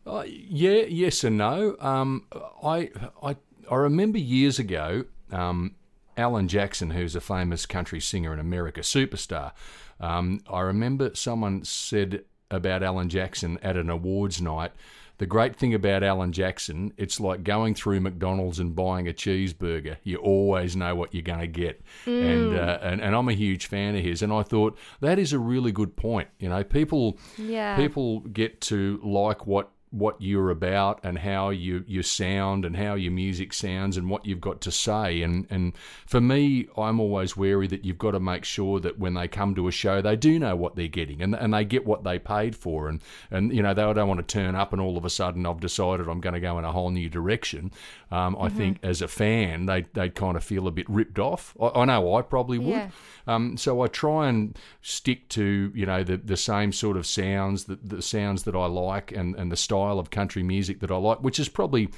Uh, 0.06 0.26
yeah, 0.28 0.84
yes 0.88 1.24
and 1.24 1.40
no. 1.40 1.76
Um, 1.80 2.28
I, 2.64 2.92
I, 3.24 3.36
I 3.72 3.76
remember 3.76 4.20
years 4.20 4.60
ago, 4.60 5.06
um, 5.32 5.74
Alan 6.18 6.48
Jackson, 6.48 6.92
who's 6.92 7.16
a 7.16 7.22
famous 7.22 7.66
country 7.66 8.00
singer 8.00 8.32
in 8.32 8.38
America, 8.40 8.82
superstar. 8.82 9.54
Um, 10.00 10.42
I 10.48 10.60
remember 10.60 11.16
someone 11.16 11.64
said 11.64 12.26
about 12.52 12.84
Alan 12.84 13.10
Jackson 13.10 13.58
at 13.64 13.76
an 13.76 13.90
awards 13.90 14.40
night. 14.40 14.72
The 15.18 15.26
great 15.26 15.56
thing 15.56 15.74
about 15.74 16.04
Alan 16.04 16.32
Jackson, 16.34 16.92
it's 16.98 17.20
like 17.20 17.44
going 17.44 17.74
through 17.74 18.02
McDonald's 18.02 18.60
and 18.60 18.76
buying 18.76 19.08
a 19.08 19.14
cheeseburger. 19.14 19.96
You 20.04 20.18
always 20.18 20.76
know 20.76 20.94
what 20.96 21.14
you're 21.14 21.24
going 21.24 21.40
to 21.40 21.48
get, 21.48 21.82
and, 22.06 22.52
Mm. 22.52 22.58
uh, 22.58 22.80
and 22.82 23.02
and 23.02 23.16
I'm 23.16 23.30
a 23.30 23.34
huge 23.34 23.68
fan 23.68 23.96
of 23.96 24.04
his. 24.04 24.22
And 24.22 24.34
I 24.34 24.44
thought 24.44 24.78
that 25.00 25.18
is 25.18 25.32
a 25.32 25.40
really 25.40 25.72
good 25.72 25.96
point. 25.96 26.28
You 26.40 26.50
know, 26.50 26.64
people 26.64 27.18
Yeah. 27.38 27.78
people 27.78 28.20
get 28.22 28.60
to 28.62 29.00
like 29.04 29.48
what 29.48 29.70
what 29.92 30.20
you're 30.20 30.50
about 30.50 31.00
and 31.04 31.18
how 31.18 31.50
you 31.50 31.84
you 31.88 32.04
sound 32.04 32.66
and 32.66 32.76
how 32.76 32.96
your 32.96 33.12
music 33.12 33.54
sounds 33.54 33.96
and 33.96 34.10
what 34.10 34.26
you've 34.26 34.42
got 34.42 34.60
to 34.62 34.72
say. 34.72 35.22
And 35.22 35.48
and 35.50 35.74
for 36.06 36.20
me 36.20 36.68
I'm 36.78 37.00
always 37.00 37.38
wary 37.38 37.68
that 37.68 37.86
you've 37.86 37.98
got 37.98 38.12
to 38.12 38.20
make 38.20 38.44
sure 38.44 38.80
that 38.82 39.00
when 39.00 39.14
they 39.14 39.28
come 39.28 39.56
to 39.56 39.68
a 39.68 39.72
show 39.72 40.02
they 40.02 40.16
do 40.16 40.38
know 40.38 40.56
what 40.56 40.76
they're 40.76 40.88
getting 40.88 41.22
and 41.22 41.34
and 41.36 41.54
they 41.54 41.64
get 41.64 41.86
what 41.86 42.04
they 42.04 42.20
paid 42.20 42.56
for. 42.56 42.90
And 42.90 43.02
and 43.32 43.54
you 43.54 43.62
know 43.62 43.74
they 43.74 43.82
don't 43.94 44.08
want 44.08 44.28
to 44.28 44.34
turn 44.34 44.56
up 44.56 44.74
and 44.74 44.82
all 44.82 44.98
of 44.98 45.06
a 45.06 45.10
sudden 45.10 45.46
I've 45.46 45.62
decided 45.62 46.10
I'm 46.10 46.22
going 46.22 46.34
to 46.34 46.40
go 46.40 46.60
in 46.60 46.66
a 46.66 46.72
whole 46.72 46.90
new 46.90 47.10
direction 47.10 47.72
um, 48.16 48.36
I 48.40 48.48
Mhm. 48.50 48.58
think 48.60 48.80
as 48.84 49.02
a 49.02 49.08
fan 49.08 49.66
they 49.66 49.82
they 49.94 50.10
kind 50.10 50.36
of 50.38 50.44
feel 50.44 50.68
a 50.68 50.72
bit 50.72 50.88
ripped 50.90 51.20
off 51.20 51.44
I, 51.66 51.82
I 51.82 51.86
know 51.86 52.16
I 52.16 52.22
probably 52.22 52.60
would 52.60 52.76
Yeah. 52.76 52.90
um, 53.28 53.58
so 53.58 53.82
I 53.82 53.88
try 53.88 54.22
and 54.30 54.58
stick 54.82 55.28
to 55.30 55.72
you 55.76 55.86
know 55.86 56.04
the 56.04 56.18
the 56.18 56.38
same 56.38 56.72
sort 56.72 56.98
of 56.98 57.06
sounds 57.06 57.66
the, 57.66 57.78
the 57.96 58.02
sounds 58.02 58.44
that 58.44 58.56
I 58.56 58.68
like 58.68 59.12
and, 59.20 59.36
and 59.40 59.52
the 59.52 59.58
style 59.58 59.98
of 60.00 60.10
country 60.10 60.44
music 60.44 60.80
that 60.82 60.92
I 60.92 60.98
like, 60.98 61.20
which 61.28 61.40
is 61.40 61.50
probably 61.50 61.90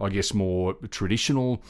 I 0.00 0.08
guess 0.10 0.32
more 0.34 0.74
traditional. 0.90 1.60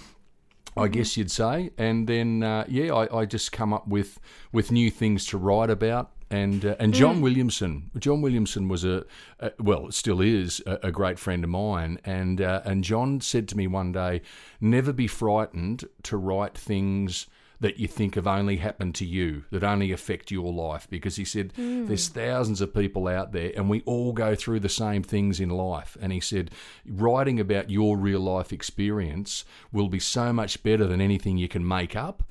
I 0.78 0.88
guess 0.88 1.16
you'd 1.16 1.30
say, 1.30 1.70
and 1.78 2.06
then 2.06 2.42
uh, 2.42 2.64
yeah, 2.68 2.92
I, 2.92 3.20
I 3.20 3.25
just 3.25 3.50
come 3.50 3.72
up 3.72 3.88
with 3.88 4.20
with 4.52 4.70
new 4.70 4.90
things 4.90 5.25
to 5.26 5.38
write 5.38 5.70
about, 5.70 6.12
and 6.30 6.64
uh, 6.64 6.76
and 6.78 6.92
John 6.92 7.18
Mm. 7.18 7.21
Williamson, 7.23 7.90
John 7.99 8.21
Williamson 8.21 8.68
was 8.68 8.85
a, 8.85 9.04
a 9.40 9.52
well, 9.59 9.90
still 9.92 10.21
is 10.21 10.62
a, 10.66 10.78
a 10.85 10.92
great 10.92 11.18
friend 11.18 11.45
of 11.45 11.50
mine, 11.50 11.99
and 12.04 12.40
uh, 12.40 12.62
and 12.64 12.83
John 12.85 13.21
said 13.21 13.49
to 13.49 13.56
me 13.56 13.66
one 13.66 13.92
day, 13.92 14.23
never 14.61 14.92
be 14.92 15.06
frightened 15.06 15.85
to 16.04 16.16
write 16.16 16.56
things 16.59 17.26
that 17.59 17.78
you 17.78 17.88
think 17.88 18.16
have 18.16 18.26
only 18.26 18.56
happened 18.59 18.95
to 18.95 19.06
you, 19.06 19.45
that 19.50 19.64
only 19.64 19.90
affect 19.90 20.30
your 20.30 20.52
life. 20.52 20.87
Because 20.90 21.16
he 21.16 21.25
said, 21.25 21.54
Mm. 21.54 21.87
there's 21.88 22.09
thousands 22.09 22.61
of 22.61 22.75
people 22.75 23.09
out 23.09 23.33
there 23.33 23.50
and 23.56 23.71
we 23.71 23.80
all 23.87 24.12
go 24.12 24.35
through 24.35 24.61
the 24.61 24.68
same 24.68 25.02
things 25.02 25.40
in 25.40 25.49
life. 25.49 25.97
And 26.02 26.12
he 26.12 26.21
said, 26.21 26.50
writing 26.87 27.40
about 27.40 27.71
your 27.71 27.97
real 27.97 28.21
life 28.21 28.52
experience 28.52 29.47
will 29.73 29.88
be 29.88 29.99
so 30.00 30.35
much 30.35 30.62
better 30.62 30.87
than 30.87 31.00
anything 31.00 31.38
you 31.38 31.49
can 31.49 31.66
make 31.66 31.97
up. 31.97 32.23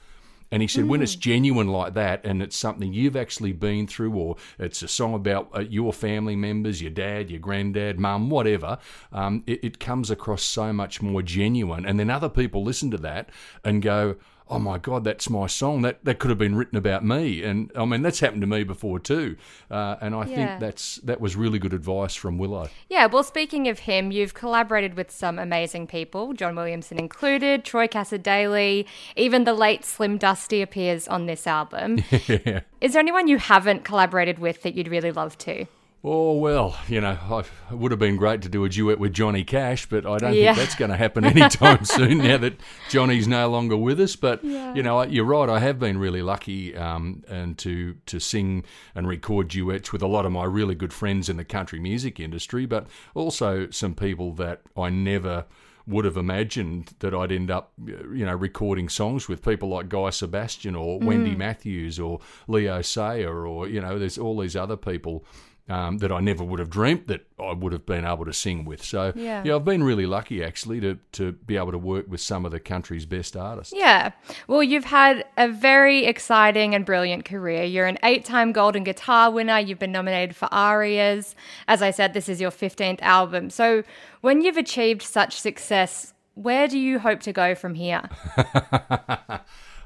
And 0.56 0.62
he 0.62 0.70
said, 0.70 0.86
when 0.86 1.02
it's 1.02 1.16
genuine 1.16 1.68
like 1.68 1.96
that, 1.96 2.26
and 2.26 2.42
it's 2.42 2.56
something 2.56 2.94
you've 2.94 3.18
actually 3.18 3.52
been 3.52 3.88
through, 3.88 4.14
or 4.16 4.38
it's 4.58 4.82
a 4.82 4.88
song 4.88 5.14
about 5.14 5.50
uh, 5.54 5.60
your 5.60 5.92
family 5.92 6.38
members, 6.38 6.82
your 6.82 6.92
dad, 6.92 7.30
your 7.30 7.42
granddad, 7.42 8.00
mum, 8.00 8.30
whatever, 8.30 8.78
um, 9.12 9.44
it, 9.48 9.62
it 9.66 9.80
comes 9.80 10.10
across 10.10 10.44
so 10.44 10.72
much 10.72 11.02
more 11.02 11.22
genuine. 11.22 11.86
And 11.86 12.00
then 12.00 12.10
other 12.10 12.30
people 12.30 12.64
listen 12.64 12.90
to 12.92 12.98
that 13.00 13.32
and 13.66 13.82
go, 13.82 14.16
oh 14.50 14.60
my 14.60 14.78
God, 14.78 15.04
that's 15.04 15.30
my 15.30 15.48
song. 15.48 15.82
That 15.82 16.04
that 16.06 16.20
could 16.20 16.30
have 16.30 16.38
been 16.38 16.56
written 16.56 16.78
about 16.78 17.04
me. 17.04 17.44
And 17.44 17.72
I 17.76 17.86
mean, 17.86 18.02
that's 18.02 18.20
happened 18.20 18.42
to 18.42 18.48
me 18.48 18.64
before 18.64 19.00
too. 19.00 19.38
Uh, 19.72 19.96
and 20.02 20.14
I 20.16 20.26
Yeah. 20.26 20.36
think 20.36 20.60
that's 20.60 20.98
that 20.98 21.20
was 21.20 21.36
really 21.36 21.60
good 21.60 21.74
advice 21.74 22.16
from 22.16 22.38
Willow. 22.38 22.70
Yeah, 22.90 23.08
well, 23.08 23.24
speaking 23.24 23.68
of 23.68 23.80
him, 23.80 24.12
you've 24.12 24.34
collaborated 24.34 24.96
with 24.96 25.10
some 25.12 25.40
amazing 25.40 25.88
people, 25.88 26.34
John 26.34 26.56
Williamson 26.56 27.00
included, 27.00 27.66
Troy 27.66 27.88
Cassar-Daley, 27.88 28.86
even 29.16 29.44
the 29.44 29.54
late 29.54 29.84
Slim 29.86 30.18
Dusty 30.18 30.62
appears 30.62 31.08
on 31.08 31.26
this 31.26 31.48
album. 31.48 32.04
yeah. 32.28 32.62
Is 32.82 32.94
there 32.94 33.00
anyone 33.00 33.28
you 33.28 33.38
haven't 33.38 33.84
collaborated 33.84 34.40
with 34.40 34.62
that 34.64 34.76
you'd 34.76 34.88
really 34.88 35.12
love 35.12 35.38
to? 35.40 35.66
Oh 36.08 36.34
well, 36.34 36.78
you 36.88 37.02
know, 37.02 37.18
I, 37.20 37.40
it 37.40 37.78
would 37.80 37.90
have 37.92 37.98
been 38.00 38.16
great 38.16 38.44
to 38.44 38.50
do 38.50 38.64
a 38.64 38.70
duet 38.70 39.00
with 39.00 39.12
Johnny 39.12 39.44
Cash, 39.44 39.88
but 39.88 40.06
I 40.06 40.20
don't 40.20 40.36
Yeah. 40.36 40.54
think 40.54 40.58
that's 40.68 40.76
going 40.76 40.92
to 40.92 40.98
happen 40.98 41.26
anytime 41.26 41.84
soon. 41.86 42.20
Now 42.20 42.38
that 42.38 42.60
Johnny's 42.92 43.28
no 43.28 43.50
longer 43.50 43.76
with 43.76 44.00
us, 44.00 44.16
but 44.16 44.44
you 44.44 44.84
know, 44.84 45.02
you're 45.02 45.26
right. 45.26 45.50
I 45.50 45.58
have 45.58 45.80
been 45.80 45.98
really 45.98 46.22
lucky, 46.22 46.78
um, 46.78 47.24
and 47.28 47.58
to 47.58 47.96
to 48.06 48.20
sing 48.20 48.66
and 48.94 49.08
record 49.08 49.48
duets 49.48 49.92
with 49.92 50.04
a 50.04 50.08
lot 50.08 50.28
of 50.28 50.32
my 50.32 50.44
really 50.44 50.76
good 50.76 50.94
friends 50.94 51.28
in 51.28 51.38
the 51.38 51.44
country 51.44 51.80
music 51.80 52.20
industry, 52.20 52.68
but 52.68 52.86
also 53.16 53.68
some 53.72 53.96
people 53.96 54.32
that 54.34 54.62
I 54.78 54.92
never 54.92 55.46
would 55.88 56.06
have 56.06 56.18
imagined 56.18 56.94
that 57.00 57.16
I'd 57.16 57.32
end 57.32 57.50
up, 57.50 57.72
you 57.88 58.26
know, 58.26 58.34
recording 58.36 58.90
songs 58.90 59.28
with 59.28 59.44
people 59.44 59.70
like 59.70 59.90
Guy 59.90 60.12
Sebastian 60.12 60.76
or 60.76 61.00
Wendy 61.00 61.36
Matthews 61.36 62.00
or 62.00 62.20
Leo 62.48 62.82
Sayer 62.84 63.48
or 63.48 63.68
you 63.68 63.82
know, 63.82 63.98
there's 63.98 64.20
all 64.20 64.38
these 64.40 64.56
other 64.56 64.78
people 64.78 65.26
um, 65.68 65.98
that 65.98 66.12
I 66.12 66.20
never 66.20 66.44
would 66.44 66.60
have 66.60 66.70
dreamt 66.70 67.08
that 67.08 67.26
I 67.40 67.52
would 67.54 67.74
have 67.74 67.86
been 67.88 68.06
able 68.06 68.26
to 68.26 68.34
sing 68.34 68.66
with. 68.66 68.84
So 68.84 69.14
Yeah. 69.16 69.44
I've 69.56 69.66
been 69.66 69.84
really 69.84 70.06
lucky 70.06 70.44
actually 70.44 70.80
to 70.82 71.00
to 71.14 71.32
be 71.32 71.58
able 71.58 71.72
to 71.72 71.78
work 71.80 72.06
with 72.08 72.22
some 72.22 72.46
of 72.46 72.52
the 72.52 72.60
country's 72.60 73.06
best 73.06 73.36
artists. 73.36 73.74
Yeah. 73.76 74.12
Well, 74.48 74.62
you've 74.62 74.86
had 74.86 75.26
a 75.38 75.48
very 75.50 76.06
exciting 76.06 76.76
and 76.76 76.86
brilliant 76.86 77.26
career. 77.26 77.64
You're 77.64 77.88
an 77.88 77.98
eight 78.04 78.26
time 78.26 78.52
Golden 78.52 78.84
Guitar 78.84 79.32
winner. 79.32 79.58
You've 79.58 79.80
been 79.80 79.92
nominated 79.92 80.36
for 80.36 80.48
ARIAs. 80.52 81.34
As 81.68 81.82
I 81.82 81.90
said, 81.92 82.14
this 82.14 82.30
is 82.30 82.40
your 82.40 82.52
15th 82.52 83.02
album. 83.02 83.50
So, 83.50 83.84
when 84.22 84.42
you've 84.42 84.58
achieved 84.58 85.02
such 85.02 85.40
success, 85.40 86.14
where 86.36 86.68
do 86.68 86.78
you 86.78 87.00
hope 87.00 87.22
to 87.22 87.34
go 87.34 87.56
from 87.56 87.74
here? 87.76 88.04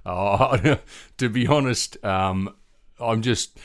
Oh, 0.06 0.78
to 1.18 1.30
be 1.30 1.46
honest, 1.46 2.04
um, 2.04 2.56
I'm 3.00 3.22
just. 3.22 3.58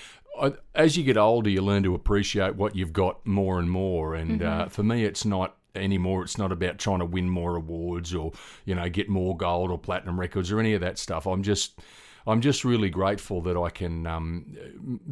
As 0.75 0.97
you 0.97 1.05
get 1.05 1.17
older, 1.17 1.51
you 1.51 1.63
learn 1.63 1.83
to 1.85 1.95
appreciate 1.95 2.57
what 2.57 2.75
you've 2.75 2.93
got 2.93 3.25
more 3.27 3.59
and 3.59 3.71
more. 3.71 4.15
And 4.15 4.43
uh, 4.43 4.69
for 4.69 4.83
me, 4.83 5.05
it's 5.05 5.25
not 5.25 5.57
anymore. 5.75 6.23
It's 6.23 6.39
not 6.39 6.53
about 6.53 6.79
trying 6.79 7.01
to 7.01 7.05
win 7.05 7.29
more 7.29 7.57
awards 7.57 8.15
or 8.15 8.33
you 8.65 8.75
know 8.75 8.89
get 8.89 9.09
more 9.09 9.37
gold 9.37 9.71
or 9.71 9.79
platinum 9.79 10.19
records 10.19 10.51
or 10.51 10.61
any 10.61 10.75
of 10.75 10.81
that 10.81 10.99
stuff. 10.99 11.27
I'm 11.27 11.43
just. 11.43 11.79
I'm 12.27 12.41
just 12.41 12.65
really 12.65 12.89
grateful 12.89 13.43
that 13.43 13.55
I 13.55 13.69
can 13.69 14.07
um, 14.07 14.57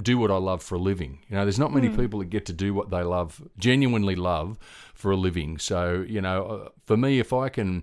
do 0.01 0.17
what 0.17 0.31
I 0.31 0.39
love 0.39 0.63
for 0.63 0.77
a 0.77 0.79
living. 0.79 1.19
You 1.29 1.37
know, 1.37 1.45
there's 1.45 1.59
not 1.59 1.71
many 1.71 1.91
people 1.91 2.21
that 2.21 2.31
get 2.31 2.47
to 2.47 2.55
do 2.55 2.73
what 2.73 2.89
they 2.89 3.03
love, 3.03 3.43
genuinely 3.59 4.17
love, 4.17 4.59
for 4.95 5.11
a 5.11 5.17
living. 5.17 5.59
So, 5.59 6.07
you 6.09 6.23
know, 6.23 6.47
uh, 6.47 6.69
for 6.87 6.97
me, 6.97 7.19
if 7.19 7.35
I 7.35 7.51
can 7.51 7.83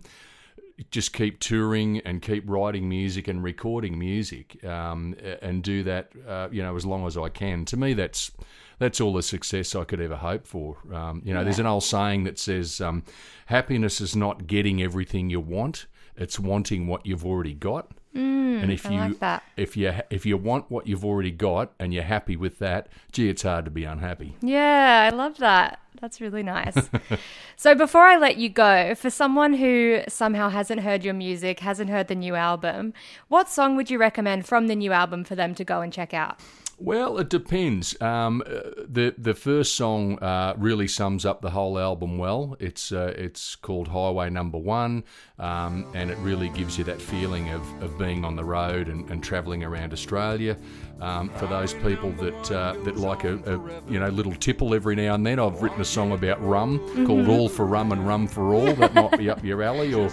just 0.91 1.13
keep 1.13 1.39
touring 1.39 2.00
and 2.00 2.21
keep 2.21 2.43
writing 2.48 2.88
music 2.88 3.27
and 3.27 3.43
recording 3.43 3.98
music 3.98 4.63
um, 4.63 5.15
and 5.41 5.63
do 5.63 5.83
that 5.83 6.12
uh, 6.27 6.48
you 6.51 6.62
know 6.62 6.75
as 6.75 6.86
long 6.86 7.05
as 7.05 7.17
I 7.17 7.29
can. 7.29 7.65
To 7.65 7.77
me 7.77 7.93
that's 7.93 8.31
that's 8.79 9.01
all 9.01 9.13
the 9.13 9.24
success 9.24 9.75
I 9.75 9.83
could 9.83 10.00
ever 10.00 10.15
hope 10.15 10.48
for. 10.48 10.77
Um, 10.93 11.21
you 11.25 11.33
know 11.33 11.43
there's 11.43 11.59
an 11.59 11.65
old 11.65 11.83
saying 11.83 12.24
that 12.25 12.39
says 12.39 12.81
um, 12.81 13.03
happiness 13.48 14.01
is 14.01 14.15
not 14.15 14.48
getting 14.48 14.81
everything 14.81 15.29
you 15.29 15.39
want 15.39 15.86
it's 16.19 16.38
wanting 16.38 16.86
what 16.86 17.05
you've 17.05 17.25
already 17.25 17.53
got 17.53 17.91
Mm, 18.15 18.63
and 18.63 18.71
if 18.71 18.87
I 18.87 18.89
you 18.89 18.99
like 18.99 19.19
that. 19.19 19.43
if 19.55 19.77
you 19.77 19.93
if 20.09 20.25
you 20.25 20.35
want 20.35 20.71
what 20.71 20.87
you've 20.87 21.05
already 21.05 21.29
got 21.29 21.73
and 21.79 21.93
you're 21.93 22.01
happy 22.01 22.35
with 22.35 22.57
that 22.57 22.87
gee 23.11 23.29
it's 23.29 23.43
hard 23.43 23.65
to 23.65 23.71
be 23.71 23.83
unhappy 23.83 24.35
Yeah, 24.41 25.09
I 25.11 25.15
love 25.15 25.37
that. 25.37 25.79
That's 26.01 26.19
really 26.19 26.41
nice. 26.43 26.89
so, 27.55 27.75
before 27.75 28.03
I 28.03 28.17
let 28.17 28.37
you 28.37 28.47
go, 28.49 28.95
for 28.95 29.09
someone 29.09 29.53
who 29.53 30.01
somehow 30.07 30.49
hasn't 30.49 30.81
heard 30.81 31.03
your 31.03 31.13
music, 31.13 31.59
hasn't 31.59 31.89
heard 31.89 32.07
the 32.07 32.15
new 32.15 32.35
album, 32.35 32.93
what 33.27 33.49
song 33.49 33.75
would 33.75 33.89
you 33.89 33.97
recommend 33.97 34.45
from 34.45 34.67
the 34.67 34.75
new 34.75 34.91
album 34.91 35.23
for 35.23 35.35
them 35.35 35.53
to 35.55 35.63
go 35.65 35.81
and 35.81 35.91
check 35.91 36.13
out? 36.13 36.39
Well, 36.81 37.17
it 37.17 37.29
depends. 37.29 38.01
Um, 38.01 38.41
uh, 38.45 38.71
the 38.88 39.13
the 39.17 39.33
first 39.33 39.75
song 39.75 40.17
uh, 40.19 40.53
really 40.57 40.88
sums 40.88 41.25
up 41.25 41.41
the 41.41 41.50
whole 41.50 41.77
album 41.77 42.17
well. 42.17 42.55
It's 42.57 42.93
uh, 42.93 43.13
it's 43.17 43.57
called 43.57 43.89
Highway 43.89 44.29
Number 44.29 44.57
One, 44.57 45.03
um, 45.39 45.86
and 45.93 46.09
it 46.09 46.17
really 46.19 46.48
gives 46.48 46.77
you 46.77 46.86
that 46.86 47.01
feeling 47.01 47.50
of, 47.50 47.83
of 47.83 47.98
being 47.98 48.24
on 48.24 48.38
the 48.38 48.45
road 48.45 48.88
and, 48.88 49.09
and 49.09 49.21
travelling 49.21 49.62
around 49.62 49.91
Australia. 49.91 50.55
Um, 51.01 51.29
for 51.31 51.48
those 51.48 51.74
people 51.74 52.12
that 52.13 52.51
uh, 52.51 52.74
that 52.86 52.95
like 52.95 53.25
a, 53.25 53.36
a 53.39 53.91
you 53.91 54.00
know 54.00 54.07
little 54.07 54.33
tipple 54.33 54.74
every 54.74 54.95
now 54.95 55.15
and 55.15 55.25
then, 55.25 55.38
I've 55.38 55.62
written 55.62 55.81
a 55.81 55.86
song 55.86 56.13
about 56.13 56.41
rum 56.41 56.79
called 57.05 57.27
All 57.27 57.50
for 57.50 57.65
Rum 57.65 57.91
and 57.91 58.07
Rum 58.07 58.25
for 58.25 58.53
All. 58.53 58.74
That 58.74 58.93
might 58.93 59.17
be 59.17 59.29
up 59.29 59.43
your 59.43 59.62
alley, 59.63 59.93
or 59.93 60.09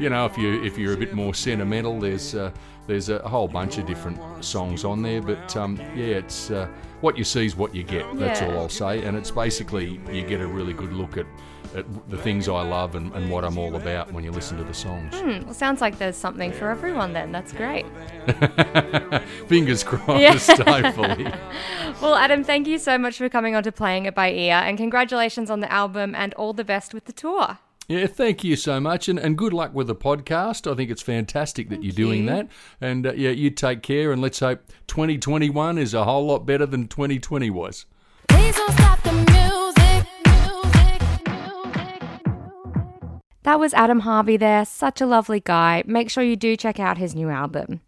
you 0.00 0.10
know 0.10 0.26
if 0.26 0.36
you 0.36 0.64
if 0.64 0.76
you're 0.76 0.94
a 0.94 0.98
bit 0.98 1.14
more 1.14 1.32
sentimental, 1.32 2.00
there's 2.00 2.34
uh, 2.34 2.50
there's 2.88 3.08
a 3.10 3.20
whole 3.20 3.46
bunch 3.46 3.78
of 3.78 3.86
different 3.86 4.18
songs 4.44 4.84
on 4.84 5.02
there. 5.02 5.22
But 5.22 5.56
um, 5.56 5.76
yeah, 5.94 6.16
it's 6.16 6.50
uh, 6.50 6.66
what 7.00 7.16
you 7.16 7.22
see 7.22 7.46
is 7.46 7.54
what 7.54 7.72
you 7.74 7.84
get. 7.84 8.04
That's 8.18 8.40
Yeah. 8.40 8.48
all 8.54 8.62
I'll 8.62 8.68
say. 8.68 9.04
And 9.04 9.16
it's 9.16 9.30
basically 9.30 10.00
you 10.10 10.22
get 10.26 10.40
a 10.40 10.46
really 10.46 10.72
good 10.72 10.92
look 10.92 11.16
at, 11.16 11.26
at 11.76 11.84
the 12.10 12.16
things 12.16 12.48
I 12.48 12.62
love 12.62 12.94
and, 12.96 13.12
and 13.14 13.30
what 13.30 13.44
I'm 13.44 13.58
all 13.58 13.76
about 13.76 14.10
when 14.12 14.24
you 14.24 14.32
listen 14.32 14.56
to 14.58 14.64
the 14.64 14.74
songs. 14.74 15.14
Hmm, 15.14 15.44
well, 15.44 15.54
sounds 15.54 15.80
like 15.82 15.98
there's 15.98 16.16
something 16.16 16.50
for 16.50 16.70
everyone 16.70 17.12
then. 17.12 17.30
That's 17.30 17.52
great. 17.52 17.84
Fingers 19.48 19.84
crossed, 19.84 20.50
hopefully. 20.62 21.30
Well, 22.00 22.14
Adam, 22.14 22.42
thank 22.42 22.66
you 22.66 22.78
so 22.78 22.96
much 22.98 23.18
for 23.18 23.28
coming 23.28 23.54
on 23.54 23.62
to 23.64 23.72
Playing 23.72 24.06
It 24.06 24.14
By 24.14 24.32
Ear, 24.32 24.54
and 24.56 24.76
congratulations 24.78 25.50
on 25.50 25.60
the 25.60 25.70
album 25.72 26.14
and 26.14 26.32
all 26.34 26.52
the 26.52 26.64
best 26.64 26.94
with 26.94 27.04
the 27.04 27.12
tour. 27.12 27.58
Yeah, 27.88 28.06
thank 28.06 28.44
you 28.44 28.54
so 28.54 28.80
much, 28.80 29.08
and, 29.08 29.18
and 29.18 29.38
good 29.38 29.54
luck 29.54 29.72
with 29.72 29.86
the 29.86 29.94
podcast. 29.94 30.70
I 30.70 30.76
think 30.76 30.90
it's 30.90 31.00
fantastic 31.00 31.70
that 31.70 31.82
you're 31.82 31.94
doing 31.94 32.24
you. 32.24 32.26
that, 32.26 32.48
and 32.82 33.06
uh, 33.06 33.14
yeah, 33.14 33.30
you 33.30 33.48
take 33.48 33.82
care, 33.82 34.12
and 34.12 34.20
let's 34.20 34.40
hope 34.40 34.60
2021 34.88 35.78
is 35.78 35.94
a 35.94 36.04
whole 36.04 36.26
lot 36.26 36.44
better 36.44 36.66
than 36.66 36.86
2020 36.86 37.48
was. 37.48 37.86
Please 38.28 38.54
don't 38.56 38.72
stop 38.72 39.02
the 39.02 39.12
music, 39.12 40.06
music, 40.26 41.00
music. 41.26 42.22
That 43.44 43.58
was 43.58 43.72
Adam 43.72 44.00
Harvey 44.00 44.36
there, 44.36 44.66
such 44.66 45.00
a 45.00 45.06
lovely 45.06 45.40
guy. 45.40 45.82
Make 45.86 46.10
sure 46.10 46.22
you 46.22 46.36
do 46.36 46.58
check 46.58 46.78
out 46.78 46.98
his 46.98 47.14
new 47.14 47.30
album. 47.30 47.80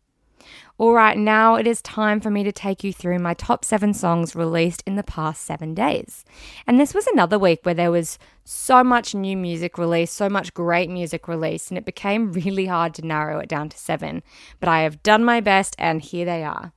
All 0.81 0.95
right, 0.95 1.19
now 1.19 1.57
it 1.57 1.67
is 1.67 1.83
time 1.83 2.21
for 2.21 2.31
me 2.31 2.43
to 2.43 2.53
take 2.53 2.83
you 2.83 2.91
through 2.91 3.19
my 3.19 3.35
top 3.35 3.67
seven 3.67 3.93
songs 3.93 4.35
released 4.35 4.83
in 4.87 4.97
the 4.97 5.03
past 5.03 5.45
seven 5.45 5.75
days. 5.75 6.25
And 6.67 6.81
this 6.81 6.95
was 6.95 7.07
another 7.09 7.39
week 7.39 7.61
where 7.65 7.75
there 7.75 7.91
was 7.91 8.19
so 8.45 8.83
much 8.83 9.15
new 9.15 9.37
music 9.37 9.77
released, 9.77 10.15
so 10.15 10.31
much 10.31 10.55
great 10.55 10.89
music 10.89 11.29
released, 11.29 11.71
and 11.71 11.77
it 11.77 11.85
became 11.85 12.33
really 12.33 12.65
hard 12.65 12.95
to 12.95 13.07
narrow 13.07 13.41
it 13.41 13.49
down 13.51 13.69
to 13.69 13.77
seven. 13.77 14.23
But 14.59 14.71
I 14.71 14.81
have 14.81 15.03
done 15.03 15.23
my 15.23 15.43
best, 15.43 15.77
and 15.79 16.01
here 16.01 16.25
they 16.25 16.45
are. 16.45 16.73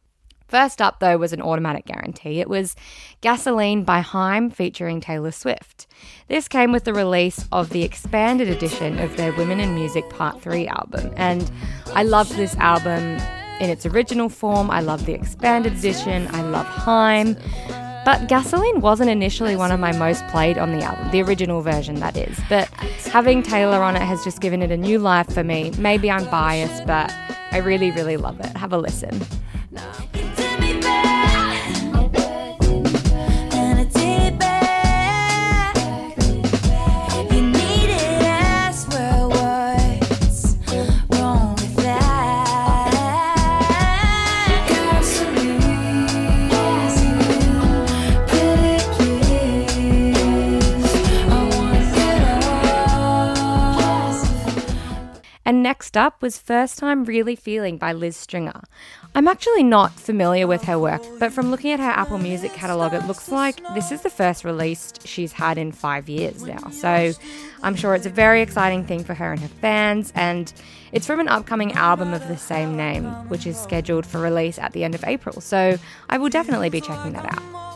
First 0.49 0.81
up, 0.81 0.99
though, 0.99 1.17
was 1.17 1.31
an 1.31 1.41
automatic 1.41 1.85
guarantee. 1.85 2.41
It 2.41 2.49
was 2.49 2.75
Gasoline 3.21 3.85
by 3.85 4.01
Haim 4.01 4.49
featuring 4.49 4.99
Taylor 4.99 5.31
Swift. 5.31 5.87
This 6.27 6.49
came 6.49 6.73
with 6.73 6.83
the 6.83 6.93
release 6.93 7.47
of 7.53 7.69
the 7.69 7.83
expanded 7.83 8.49
edition 8.49 8.99
of 8.99 9.15
their 9.15 9.31
Women 9.31 9.61
in 9.61 9.73
Music 9.75 10.09
Part 10.09 10.41
3 10.41 10.67
album. 10.67 11.13
And 11.15 11.49
I 11.93 12.03
loved 12.03 12.33
this 12.33 12.57
album 12.57 13.17
in 13.59 13.69
its 13.69 13.85
original 13.85 14.29
form. 14.29 14.69
I 14.71 14.81
love 14.81 15.05
the 15.05 15.13
expanded 15.13 15.73
edition. 15.73 16.27
I 16.31 16.41
love 16.41 16.65
Haim. 16.65 17.37
But 18.05 18.27
Gasoline 18.27 18.81
wasn't 18.81 19.09
initially 19.09 19.55
one 19.55 19.71
of 19.71 19.79
my 19.79 19.93
most 19.93 20.27
played 20.27 20.57
on 20.57 20.77
the 20.77 20.83
album, 20.83 21.09
the 21.11 21.21
original 21.21 21.61
version, 21.61 21.95
that 22.01 22.17
is. 22.17 22.37
But 22.49 22.67
having 23.05 23.41
Taylor 23.41 23.81
on 23.81 23.95
it 23.95 24.01
has 24.01 24.21
just 24.25 24.41
given 24.41 24.61
it 24.61 24.71
a 24.71 24.77
new 24.77 24.99
life 24.99 25.33
for 25.33 25.43
me. 25.43 25.71
Maybe 25.77 26.11
I'm 26.11 26.29
biased, 26.29 26.85
but 26.85 27.13
I 27.51 27.59
really, 27.59 27.91
really 27.91 28.17
love 28.17 28.41
it. 28.41 28.57
Have 28.57 28.73
a 28.73 28.77
listen. 28.77 29.25
Next 55.73 55.97
up 55.97 56.21
was 56.21 56.37
First 56.37 56.77
Time 56.77 57.03
Really 57.03 57.35
Feeling 57.35 57.79
by 57.79 57.93
Liz 57.93 58.15
Stringer. 58.15 58.61
I'm 59.15 59.27
actually 59.27 59.63
not 59.63 59.91
familiar 59.91 60.45
with 60.45 60.65
her 60.65 60.77
work, 60.77 61.01
but 61.17 61.33
from 61.33 61.49
looking 61.49 61.71
at 61.71 61.79
her 61.79 61.89
Apple 61.89 62.19
Music 62.19 62.53
catalogue, 62.53 62.93
it 62.93 63.07
looks 63.07 63.31
like 63.31 63.59
this 63.73 63.91
is 63.91 64.03
the 64.03 64.09
first 64.11 64.45
release 64.45 64.93
she's 65.03 65.31
had 65.31 65.57
in 65.57 65.71
five 65.71 66.07
years 66.07 66.43
now. 66.43 66.69
So 66.69 67.13
I'm 67.63 67.75
sure 67.75 67.95
it's 67.95 68.05
a 68.05 68.11
very 68.11 68.43
exciting 68.43 68.85
thing 68.85 69.03
for 69.03 69.15
her 69.15 69.31
and 69.31 69.41
her 69.41 69.47
fans, 69.47 70.13
and 70.13 70.53
it's 70.91 71.07
from 71.07 71.19
an 71.19 71.27
upcoming 71.27 71.71
album 71.73 72.13
of 72.13 72.27
the 72.27 72.37
same 72.37 72.77
name, 72.77 73.05
which 73.29 73.47
is 73.47 73.59
scheduled 73.59 74.05
for 74.05 74.19
release 74.19 74.59
at 74.59 74.73
the 74.73 74.83
end 74.83 74.93
of 74.93 75.03
April. 75.05 75.41
So 75.41 75.79
I 76.07 76.19
will 76.19 76.29
definitely 76.29 76.69
be 76.69 76.81
checking 76.81 77.13
that 77.13 77.33
out. 77.33 77.72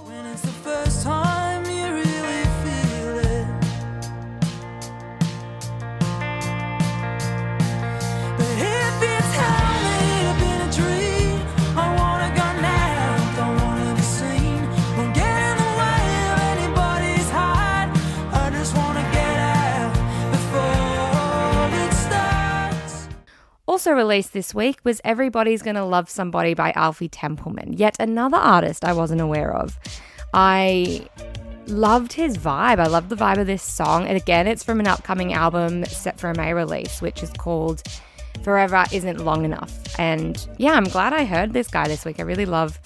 Also 23.78 23.92
released 23.92 24.34
this 24.34 24.56
week 24.56 24.80
was 24.84 25.00
Everybody's 25.04 25.62
Gonna 25.62 25.86
Love 25.86 26.10
Somebody 26.10 26.56
by 26.56 26.72
Alfie 26.72 27.10
Templeman, 27.10 27.74
yet 27.74 27.96
another 28.00 28.38
artist 28.38 28.84
I 28.84 28.92
wasn't 28.92 29.22
aware 29.22 29.54
of. 29.56 29.78
I 30.34 31.08
loved 31.68 32.14
his 32.14 32.40
vibe. 32.40 32.80
I 32.80 32.88
loved 32.88 33.10
the 33.10 33.16
vibe 33.16 33.38
of 33.38 33.46
this 33.46 33.62
song. 33.62 34.08
And 34.08 34.18
again, 34.18 34.48
it's 34.48 34.64
from 34.64 34.80
an 34.80 34.88
upcoming 34.88 35.32
album 35.34 35.86
set 35.86 36.20
for 36.20 36.32
a 36.32 36.36
May 36.36 36.56
release, 36.56 37.04
which 37.04 37.22
is 37.22 37.30
called 37.34 37.84
Forever 38.42 38.84
Isn't 38.92 39.24
Long 39.24 39.46
Enough. 39.46 40.00
And 40.00 40.44
yeah, 40.58 40.72
I'm 40.72 40.86
glad 40.86 41.14
I 41.14 41.24
heard 41.24 41.54
this 41.54 41.68
guy 41.68 41.88
this 41.88 42.04
week. 42.04 42.20
I 42.20 42.24
really 42.24 42.48
love 42.48 42.80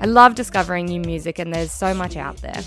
I 0.00 0.06
love 0.06 0.36
discovering 0.36 0.86
new 0.86 1.00
music 1.00 1.40
and 1.40 1.52
there's 1.52 1.72
so 1.72 1.92
much 1.92 2.16
out 2.16 2.36
there. 2.36 2.62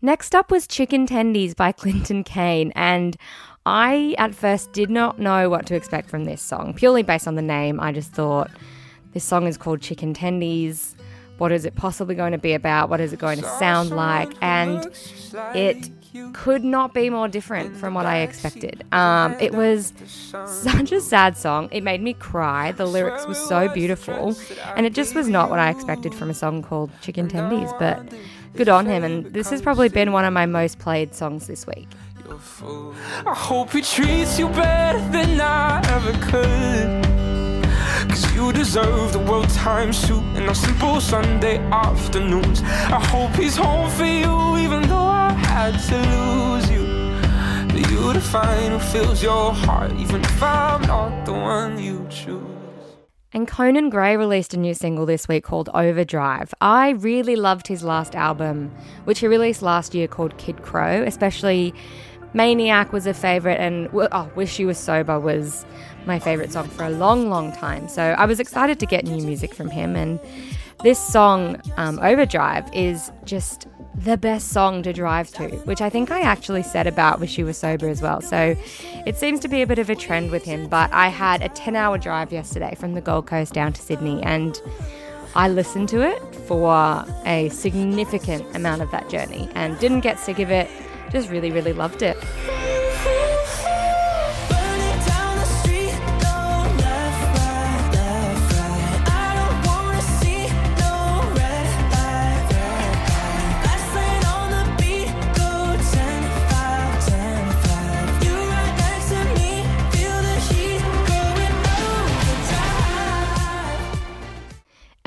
Next 0.00 0.34
up 0.34 0.50
was 0.50 0.66
Chicken 0.66 1.06
Tendies 1.06 1.56
by 1.56 1.72
Clinton 1.82 2.22
Kane, 2.22 2.72
and 2.76 3.16
I 3.66 4.14
at 4.16 4.34
first 4.34 4.72
did 4.72 4.90
not 4.90 5.18
know 5.18 5.50
what 5.50 5.66
to 5.66 5.74
expect 5.74 6.08
from 6.08 6.24
this 6.24 6.40
song, 6.40 6.72
purely 6.74 7.02
based 7.02 7.26
on 7.26 7.34
the 7.34 7.42
name. 7.42 7.80
I 7.80 7.92
just 7.92 8.12
thought 8.12 8.50
this 9.12 9.24
song 9.24 9.46
is 9.46 9.56
called 9.56 9.80
Chicken 9.80 10.14
Tendies. 10.14 10.94
What 11.38 11.52
is 11.52 11.64
it 11.64 11.74
possibly 11.74 12.14
going 12.14 12.32
to 12.32 12.38
be 12.38 12.52
about? 12.52 12.90
What 12.90 13.00
is 13.00 13.12
it 13.12 13.18
going 13.18 13.38
to 13.38 13.48
sound 13.58 13.90
like? 13.90 14.32
And 14.40 14.86
it 15.54 15.90
could 16.32 16.64
not 16.64 16.94
be 16.94 17.10
more 17.10 17.28
different 17.28 17.76
from 17.76 17.94
what 17.94 18.06
I 18.06 18.20
expected. 18.20 18.84
Um, 18.92 19.36
it 19.40 19.52
was 19.52 19.92
such 20.46 20.90
a 20.90 21.00
sad 21.00 21.36
song. 21.36 21.68
It 21.70 21.82
made 21.82 22.02
me 22.02 22.14
cry. 22.14 22.72
The 22.72 22.86
lyrics 22.86 23.26
were 23.26 23.34
so 23.34 23.68
beautiful, 23.68 24.36
and 24.74 24.86
it 24.86 24.94
just 24.94 25.14
was 25.14 25.28
not 25.28 25.50
what 25.50 25.58
I 25.58 25.70
expected 25.70 26.14
from 26.14 26.30
a 26.30 26.34
song 26.34 26.62
called 26.62 26.90
Chicken 27.02 27.28
Tendies. 27.28 27.76
But 27.78 28.12
good 28.54 28.68
on 28.68 28.86
him, 28.86 29.04
and 29.04 29.26
this 29.26 29.50
has 29.50 29.62
probably 29.62 29.88
been 29.88 30.12
one 30.12 30.24
of 30.24 30.32
my 30.32 30.46
most 30.46 30.78
played 30.78 31.14
songs 31.14 31.46
this 31.46 31.66
week. 31.66 31.88
I 33.26 33.34
hope 33.34 33.72
he 33.72 33.82
treats 33.82 34.38
you 34.38 34.48
better 34.48 34.98
than 35.10 35.40
I 35.40 35.80
ever 35.88 36.12
could. 36.30 37.08
Cause 38.10 38.34
you 38.34 38.52
deserve 38.52 39.12
the 39.12 39.18
world 39.18 39.48
time 39.50 39.92
suit 39.92 40.22
and 40.36 40.48
on 40.48 40.54
simple 40.54 41.00
Sunday 41.00 41.58
afternoons. 41.70 42.62
I 42.62 43.00
hope 43.04 43.32
he's 43.32 43.56
home 43.56 43.90
for 43.90 44.04
you, 44.04 44.58
even 44.58 44.82
though 44.88 44.96
I 44.96 45.32
had 45.32 45.78
to 45.88 45.96
lose 46.14 46.70
you. 46.70 46.86
For 47.70 47.90
you 47.92 48.12
to 48.12 48.20
find 48.20 48.72
who 48.72 48.78
fills 48.78 49.22
your 49.22 49.52
heart, 49.52 49.92
even 49.92 50.20
if 50.22 50.42
I'm 50.42 50.82
not 50.82 51.24
the 51.24 51.32
one 51.32 51.78
you 51.78 52.06
choose. 52.10 52.57
And 53.34 53.46
Conan 53.46 53.90
Gray 53.90 54.16
released 54.16 54.54
a 54.54 54.56
new 54.56 54.72
single 54.72 55.04
this 55.04 55.28
week 55.28 55.44
called 55.44 55.68
Overdrive. 55.74 56.54
I 56.62 56.90
really 56.90 57.36
loved 57.36 57.66
his 57.66 57.84
last 57.84 58.14
album, 58.14 58.74
which 59.04 59.18
he 59.18 59.26
released 59.26 59.60
last 59.60 59.94
year 59.94 60.08
called 60.08 60.38
Kid 60.38 60.62
Krow, 60.62 61.02
especially 61.02 61.74
Maniac 62.32 62.90
was 62.90 63.06
a 63.06 63.12
favorite, 63.12 63.60
and 63.60 63.90
oh, 63.92 64.30
Wish 64.34 64.58
You 64.58 64.66
Were 64.66 64.74
Sober 64.74 65.20
was 65.20 65.66
my 66.06 66.18
favorite 66.18 66.52
song 66.52 66.68
for 66.68 66.84
a 66.84 66.90
long, 66.90 67.28
long 67.28 67.52
time. 67.52 67.86
So 67.88 68.02
I 68.02 68.24
was 68.24 68.40
excited 68.40 68.80
to 68.80 68.86
get 68.86 69.04
new 69.04 69.22
music 69.22 69.54
from 69.54 69.68
him, 69.68 69.94
and 69.94 70.18
this 70.82 70.98
song, 70.98 71.60
um, 71.76 71.98
Overdrive, 71.98 72.64
is 72.72 73.12
just 73.24 73.66
the 73.94 74.16
best 74.16 74.48
song 74.48 74.82
to 74.84 74.92
drive 74.92 75.30
to, 75.32 75.48
which 75.64 75.80
I 75.80 75.90
think 75.90 76.10
I 76.10 76.20
actually 76.20 76.62
said 76.62 76.86
about 76.86 77.20
Wish 77.20 77.38
You 77.38 77.44
Were 77.44 77.52
Sober 77.52 77.88
as 77.88 78.00
well. 78.00 78.20
So 78.20 78.54
it 79.06 79.16
seems 79.16 79.40
to 79.40 79.48
be 79.48 79.62
a 79.62 79.66
bit 79.66 79.78
of 79.78 79.90
a 79.90 79.96
trend 79.96 80.30
with 80.30 80.44
him, 80.44 80.68
but 80.68 80.92
I 80.92 81.08
had 81.08 81.42
a 81.42 81.48
10 81.48 81.74
hour 81.74 81.98
drive 81.98 82.32
yesterday 82.32 82.74
from 82.76 82.94
the 82.94 83.00
Gold 83.00 83.26
Coast 83.26 83.52
down 83.52 83.72
to 83.72 83.82
Sydney, 83.82 84.22
and 84.22 84.60
I 85.34 85.48
listened 85.48 85.88
to 85.90 86.02
it 86.02 86.22
for 86.46 87.04
a 87.26 87.48
significant 87.50 88.56
amount 88.56 88.82
of 88.82 88.90
that 88.92 89.08
journey 89.08 89.48
and 89.54 89.78
didn't 89.78 90.00
get 90.00 90.18
sick 90.18 90.38
of 90.38 90.50
it. 90.50 90.70
Just 91.10 91.30
really, 91.30 91.50
really 91.50 91.72
loved 91.72 92.02
it. 92.02 92.16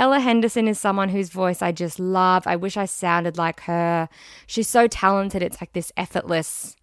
Ella 0.01 0.19
Henderson 0.19 0.67
is 0.67 0.79
someone 0.79 1.09
whose 1.09 1.29
voice 1.29 1.61
I 1.61 1.71
just 1.71 1.99
love. 1.99 2.47
I 2.47 2.55
wish 2.55 2.75
I 2.75 2.85
sounded 2.85 3.37
like 3.37 3.59
her. 3.61 4.09
She's 4.47 4.67
so 4.67 4.87
talented. 4.87 5.43
It's 5.43 5.61
like 5.61 5.73
this 5.73 5.91
effortless, 5.95 6.75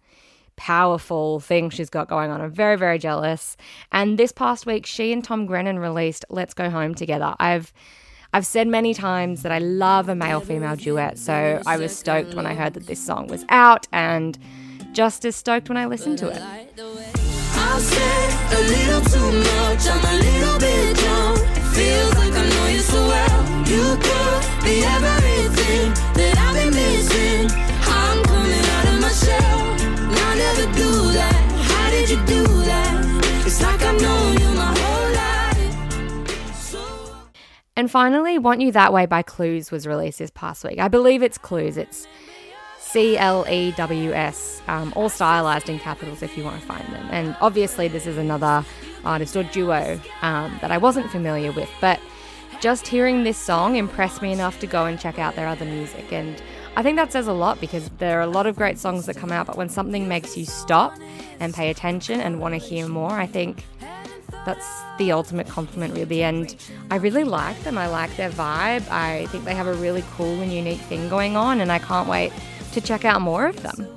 powerful 0.55 1.41
thing 1.41 1.69
she's 1.69 1.89
got 1.89 2.07
going 2.07 2.31
on. 2.31 2.39
I'm 2.39 2.49
very, 2.49 2.77
very 2.77 2.97
jealous. 2.97 3.57
And 3.91 4.17
this 4.17 4.31
past 4.31 4.65
week, 4.65 4.85
she 4.85 5.11
and 5.11 5.21
Tom 5.21 5.45
Grennan 5.47 5.79
released 5.79 6.23
Let's 6.29 6.53
Go 6.53 6.69
Home 6.69 6.95
Together. 6.95 7.35
I've 7.41 7.73
I've 8.31 8.45
said 8.45 8.69
many 8.69 8.93
times 8.93 9.41
that 9.41 9.51
I 9.51 9.59
love 9.59 10.07
a 10.07 10.15
male 10.15 10.39
female 10.39 10.77
duet, 10.77 11.17
so 11.17 11.61
I 11.65 11.75
was 11.75 11.93
stoked 11.93 12.35
when 12.35 12.45
I 12.45 12.53
heard 12.53 12.73
that 12.75 12.87
this 12.87 13.05
song 13.05 13.27
was 13.27 13.43
out 13.49 13.85
and 13.91 14.39
just 14.93 15.25
as 15.25 15.35
stoked 15.35 15.67
when 15.67 15.77
I 15.77 15.87
listened 15.87 16.19
to 16.19 16.29
it. 16.29 16.41
I'll 16.41 17.79
say 17.81 18.27
a 18.55 18.61
little 18.61 19.01
too 19.01 19.39
much, 19.39 19.87
I'm 19.89 20.05
a 20.05 20.19
little 20.23 20.59
bit 20.59 20.95
drunk. 20.95 21.39
Feels 21.73 22.18
So 36.53 37.15
And 37.77 37.89
finally, 37.89 38.37
Want 38.37 38.59
You 38.59 38.73
That 38.73 38.91
Way 38.91 39.05
by 39.05 39.21
Clews 39.21 39.71
was 39.71 39.87
released 39.87 40.19
this 40.19 40.31
past 40.31 40.65
week. 40.65 40.79
I 40.79 40.89
believe 40.89 41.23
it's 41.23 41.37
Clews. 41.37 41.77
It's 41.77 42.05
C 42.79 43.17
L 43.17 43.45
E 43.47 43.71
W 43.77 44.11
S, 44.11 44.61
um, 44.67 44.91
all 44.95 45.07
stylized 45.07 45.69
in 45.69 45.79
capitals 45.79 46.21
if 46.21 46.37
you 46.37 46.43
want 46.43 46.59
to 46.59 46.67
find 46.67 46.85
them. 46.87 47.07
And 47.11 47.37
obviously, 47.39 47.87
this 47.87 48.05
is 48.05 48.17
another 48.17 48.65
artist 49.05 49.37
or 49.37 49.43
duo 49.43 49.99
um, 50.21 50.57
that 50.61 50.71
I 50.71 50.77
wasn't 50.77 51.09
familiar 51.09 51.53
with, 51.53 51.69
but 51.79 52.01
just 52.59 52.87
hearing 52.87 53.23
this 53.23 53.37
song 53.37 53.75
impressed 53.75 54.21
me 54.21 54.31
enough 54.31 54.59
to 54.59 54.67
go 54.67 54.85
and 54.85 54.99
check 54.99 55.17
out 55.17 55.35
their 55.35 55.47
other 55.47 55.65
music. 55.65 56.11
And 56.11 56.41
I 56.75 56.83
think 56.83 56.97
that 56.97 57.11
says 57.11 57.27
a 57.27 57.33
lot 57.33 57.59
because 57.59 57.89
there 57.97 58.19
are 58.19 58.23
a 58.23 58.27
lot 58.27 58.45
of 58.47 58.55
great 58.55 58.77
songs 58.77 59.05
that 59.05 59.15
come 59.17 59.31
out, 59.31 59.47
but 59.47 59.57
when 59.57 59.69
something 59.69 60.07
makes 60.07 60.37
you 60.37 60.45
stop 60.45 60.93
and 61.39 61.53
pay 61.53 61.69
attention 61.69 62.19
and 62.19 62.39
want 62.39 62.53
to 62.53 62.57
hear 62.57 62.87
more, 62.87 63.11
I 63.11 63.25
think 63.25 63.63
that's 64.45 64.67
the 64.97 65.11
ultimate 65.11 65.47
compliment, 65.47 65.93
really. 65.93 66.23
And 66.23 66.55
I 66.91 66.97
really 66.97 67.23
like 67.23 67.61
them. 67.63 67.77
I 67.77 67.87
like 67.87 68.15
their 68.17 68.29
vibe. 68.29 68.89
I 68.89 69.25
think 69.27 69.45
they 69.45 69.55
have 69.55 69.67
a 69.67 69.73
really 69.73 70.03
cool 70.11 70.41
and 70.41 70.51
unique 70.51 70.79
thing 70.81 71.09
going 71.09 71.35
on, 71.35 71.61
and 71.61 71.71
I 71.71 71.79
can't 71.79 72.07
wait 72.07 72.31
to 72.73 72.81
check 72.81 73.05
out 73.05 73.21
more 73.21 73.47
of 73.47 73.61
them. 73.63 73.87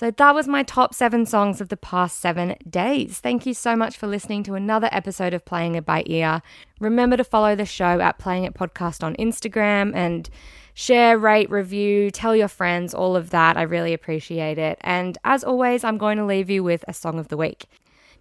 So 0.00 0.10
that 0.10 0.34
was 0.34 0.48
my 0.48 0.62
top 0.62 0.94
seven 0.94 1.26
songs 1.26 1.60
of 1.60 1.68
the 1.68 1.76
past 1.76 2.20
seven 2.20 2.56
days. 2.66 3.18
Thank 3.18 3.44
you 3.44 3.52
so 3.52 3.76
much 3.76 3.98
for 3.98 4.06
listening 4.06 4.42
to 4.44 4.54
another 4.54 4.88
episode 4.92 5.34
of 5.34 5.44
Playing 5.44 5.74
It 5.74 5.84
by 5.84 6.04
Ear. 6.06 6.40
Remember 6.80 7.18
to 7.18 7.22
follow 7.22 7.54
the 7.54 7.66
show 7.66 8.00
at 8.00 8.18
Playing 8.18 8.44
It 8.44 8.54
Podcast 8.54 9.04
on 9.04 9.14
Instagram 9.16 9.94
and 9.94 10.30
share, 10.72 11.18
rate, 11.18 11.50
review, 11.50 12.10
tell 12.10 12.34
your 12.34 12.48
friends, 12.48 12.94
all 12.94 13.14
of 13.14 13.28
that. 13.28 13.58
I 13.58 13.62
really 13.62 13.92
appreciate 13.92 14.56
it. 14.56 14.78
And 14.80 15.18
as 15.24 15.44
always, 15.44 15.84
I'm 15.84 15.98
going 15.98 16.16
to 16.16 16.24
leave 16.24 16.48
you 16.48 16.64
with 16.64 16.82
a 16.88 16.94
song 16.94 17.18
of 17.18 17.28
the 17.28 17.36
week. 17.36 17.66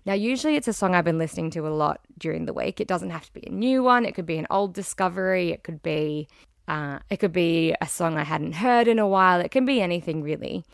Now, 0.06 0.16
usually 0.16 0.58
it's 0.58 0.68
a 0.68 0.74
song 0.74 0.96
I've 0.96 1.06
been 1.06 1.18
listening 1.18 1.50
to 1.52 1.66
a 1.66 1.70
lot 1.70 2.02
during 2.18 2.44
the 2.44 2.52
week. 2.52 2.82
It 2.82 2.90
doesn't 2.90 3.12
have 3.12 3.26
to 3.28 3.32
be 3.32 3.48
a 3.48 3.52
new 3.52 3.84
one. 3.84 4.04
It 4.04 4.16
could 4.16 4.26
be 4.26 4.38
an 4.38 4.48
old 4.50 4.74
discovery. 4.74 5.52
It 5.52 5.64
could 5.64 5.82
be, 5.82 6.28
uh, 6.68 7.00
it 7.10 7.22
could 7.22 7.32
be 7.32 7.74
a 7.80 7.88
song 7.88 8.18
I 8.18 8.26
hadn't 8.26 8.56
heard 8.56 8.90
in 8.90 9.00
a 9.00 9.08
while. 9.08 9.40
It 9.40 9.52
can 9.52 9.66
be 9.66 9.80
anything 9.80 10.22
really. 10.22 10.66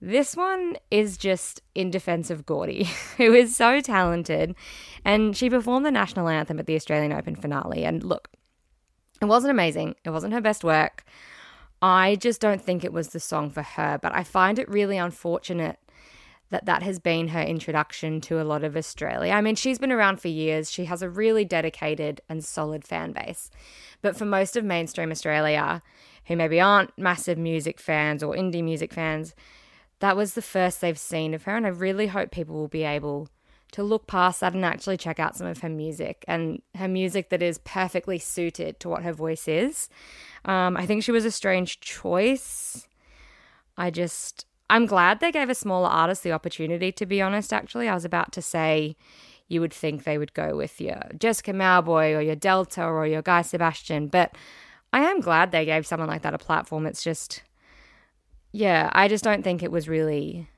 This 0.00 0.36
one 0.36 0.76
is 0.90 1.16
just 1.16 1.62
in 1.74 1.90
defense 1.90 2.30
of 2.30 2.44
Gordi, 2.44 2.86
who 3.16 3.32
is 3.32 3.56
so 3.56 3.80
talented. 3.80 4.54
And 5.04 5.36
she 5.36 5.48
performed 5.48 5.86
the 5.86 5.90
national 5.90 6.28
anthem 6.28 6.58
at 6.58 6.66
the 6.66 6.74
Australian 6.74 7.12
Open 7.12 7.34
finale. 7.34 7.84
And 7.84 8.02
look, 8.02 8.28
It 9.20 9.26
wasn't 9.26 9.52
amazing. 9.52 9.94
It 10.04 10.10
wasn't 10.10 10.34
her 10.34 10.40
best 10.40 10.62
work. 10.62 11.04
I 11.80 12.16
just 12.16 12.40
don't 12.40 12.60
think 12.60 12.84
it 12.84 12.92
was 12.92 13.08
the 13.08 13.20
song 13.20 13.50
for 13.50 13.62
her, 13.62 13.98
but 14.00 14.14
I 14.14 14.24
find 14.24 14.58
it 14.58 14.68
really 14.68 14.96
unfortunate 14.96 15.78
that 16.50 16.66
that 16.66 16.82
has 16.82 16.98
been 16.98 17.28
her 17.28 17.42
introduction 17.42 18.20
to 18.22 18.40
a 18.40 18.44
lot 18.44 18.62
of 18.62 18.76
Australia. 18.76 19.32
I 19.32 19.40
mean, 19.40 19.56
she's 19.56 19.78
been 19.78 19.92
around 19.92 20.20
for 20.20 20.28
years. 20.28 20.70
She 20.70 20.84
has 20.84 21.02
a 21.02 21.10
really 21.10 21.44
dedicated 21.44 22.20
and 22.28 22.44
solid 22.44 22.84
fan 22.84 23.12
base. 23.12 23.50
But 24.00 24.16
for 24.16 24.24
most 24.24 24.56
of 24.56 24.64
mainstream 24.64 25.10
Australia, 25.10 25.82
who 26.26 26.36
maybe 26.36 26.60
aren't 26.60 26.96
massive 26.96 27.36
music 27.36 27.80
fans 27.80 28.22
or 28.22 28.34
indie 28.34 28.62
music 28.62 28.92
fans, 28.92 29.34
that 30.00 30.16
was 30.16 30.34
the 30.34 30.42
first 30.42 30.80
they've 30.80 30.98
seen 30.98 31.34
of 31.34 31.44
her. 31.44 31.56
And 31.56 31.66
I 31.66 31.70
really 31.70 32.08
hope 32.08 32.30
people 32.30 32.56
will 32.56 32.68
be 32.68 32.84
able 32.84 33.28
to 33.72 33.82
look 33.82 34.06
past 34.06 34.40
that 34.40 34.54
and 34.54 34.64
actually 34.64 34.96
check 34.96 35.18
out 35.18 35.36
some 35.36 35.46
of 35.46 35.58
her 35.58 35.68
music 35.68 36.24
and 36.28 36.62
her 36.76 36.88
music 36.88 37.30
that 37.30 37.42
is 37.42 37.58
perfectly 37.58 38.18
suited 38.18 38.78
to 38.80 38.88
what 38.88 39.02
her 39.02 39.12
voice 39.12 39.48
is. 39.48 39.88
Um, 40.44 40.76
I 40.76 40.86
think 40.86 41.02
she 41.02 41.12
was 41.12 41.24
a 41.24 41.30
strange 41.30 41.80
choice. 41.80 42.86
I 43.76 43.90
just, 43.90 44.46
I'm 44.70 44.86
glad 44.86 45.20
they 45.20 45.32
gave 45.32 45.50
a 45.50 45.54
smaller 45.54 45.88
artist 45.88 46.22
the 46.22 46.32
opportunity, 46.32 46.92
to 46.92 47.06
be 47.06 47.20
honest, 47.20 47.52
actually. 47.52 47.88
I 47.88 47.94
was 47.94 48.04
about 48.04 48.32
to 48.32 48.42
say 48.42 48.96
you 49.48 49.60
would 49.60 49.74
think 49.74 50.04
they 50.04 50.18
would 50.18 50.34
go 50.34 50.56
with 50.56 50.80
your 50.80 51.00
Jessica 51.18 51.52
Mauboy 51.52 52.16
or 52.16 52.20
your 52.20 52.36
Delta 52.36 52.84
or 52.84 53.06
your 53.06 53.22
Guy 53.22 53.42
Sebastian, 53.42 54.08
but 54.08 54.34
I 54.92 55.00
am 55.00 55.20
glad 55.20 55.50
they 55.50 55.64
gave 55.64 55.86
someone 55.86 56.08
like 56.08 56.22
that 56.22 56.34
a 56.34 56.38
platform. 56.38 56.86
It's 56.86 57.02
just, 57.02 57.42
yeah, 58.56 58.88
I 58.94 59.06
just 59.06 59.22
don't 59.22 59.42
think 59.42 59.62
it 59.62 59.70
was 59.70 59.86
really 59.86 60.48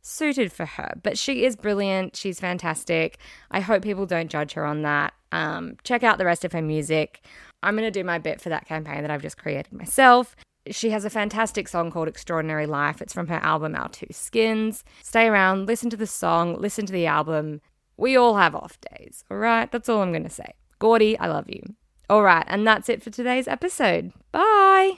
suited 0.00 0.50
for 0.50 0.64
her. 0.64 0.94
But 1.02 1.18
she 1.18 1.44
is 1.44 1.56
brilliant. 1.56 2.16
She's 2.16 2.40
fantastic. 2.40 3.18
I 3.50 3.60
hope 3.60 3.82
people 3.82 4.06
don't 4.06 4.30
judge 4.30 4.54
her 4.54 4.64
on 4.64 4.80
that. 4.82 5.12
Um, 5.30 5.76
check 5.84 6.02
out 6.02 6.16
the 6.16 6.24
rest 6.24 6.46
of 6.46 6.52
her 6.52 6.62
music. 6.62 7.20
I'm 7.62 7.76
going 7.76 7.86
to 7.86 7.90
do 7.90 8.02
my 8.02 8.18
bit 8.18 8.40
for 8.40 8.48
that 8.48 8.66
campaign 8.66 9.02
that 9.02 9.10
I've 9.10 9.20
just 9.20 9.36
created 9.36 9.74
myself. 9.74 10.34
She 10.70 10.88
has 10.90 11.04
a 11.04 11.10
fantastic 11.10 11.68
song 11.68 11.90
called 11.90 12.08
Extraordinary 12.08 12.64
Life. 12.66 13.02
It's 13.02 13.12
from 13.12 13.26
her 13.26 13.40
album 13.42 13.74
Our 13.74 13.90
Two 13.90 14.06
Skins. 14.10 14.82
Stay 15.02 15.26
around, 15.26 15.66
listen 15.66 15.90
to 15.90 15.98
the 15.98 16.06
song, 16.06 16.58
listen 16.58 16.86
to 16.86 16.94
the 16.94 17.04
album. 17.04 17.60
We 17.98 18.16
all 18.16 18.36
have 18.36 18.54
off 18.54 18.78
days, 18.96 19.22
all 19.30 19.36
right? 19.36 19.70
That's 19.70 19.90
all 19.90 20.00
I'm 20.00 20.12
going 20.12 20.24
to 20.24 20.30
say. 20.30 20.54
Gordi, 20.80 21.18
I 21.20 21.26
love 21.26 21.50
you. 21.50 21.62
All 22.08 22.22
right, 22.22 22.44
and 22.46 22.66
that's 22.66 22.88
it 22.88 23.02
for 23.02 23.10
today's 23.10 23.46
episode. 23.46 24.12
Bye. 24.32 24.94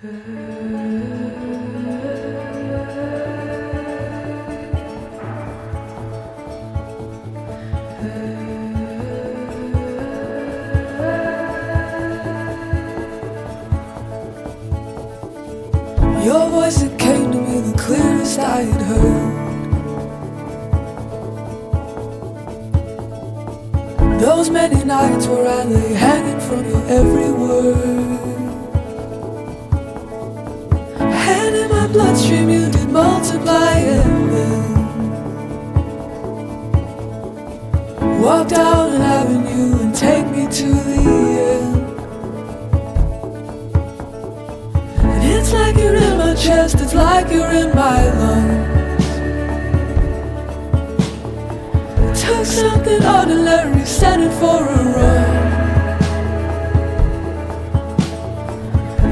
Your 16.28 16.46
voice 16.50 16.82
it 16.82 16.98
came 16.98 17.32
to 17.32 17.40
me 17.40 17.60
the 17.60 17.78
clearest 17.78 18.38
I 18.38 18.60
had 18.60 18.82
heard. 18.82 19.32
Those 24.20 24.50
many 24.50 24.84
nights 24.84 25.26
where 25.26 25.48
I 25.48 25.64
lay 25.64 25.94
hanging 25.94 26.40
from 26.40 26.68
your 26.68 26.84
every 26.98 27.32
word. 27.32 27.76
And 31.00 31.56
in 31.56 31.70
my 31.70 31.86
bloodstream 31.86 32.50
you 32.50 32.68
did 32.72 32.90
multiply 32.90 33.78
and 33.78 34.30
then 34.30 34.74
walk 38.20 38.48
down 38.48 38.92
an 38.96 39.00
avenue 39.00 39.80
and 39.80 39.94
take 39.94 40.27
you're 47.30 47.52
in 47.52 47.74
my 47.74 48.00
lungs. 48.18 48.78
Took 52.20 52.44
something 52.44 53.02
ordinary, 53.04 53.82
it 53.82 54.32
for 54.40 54.60
a 54.64 54.82
run. 54.96 55.48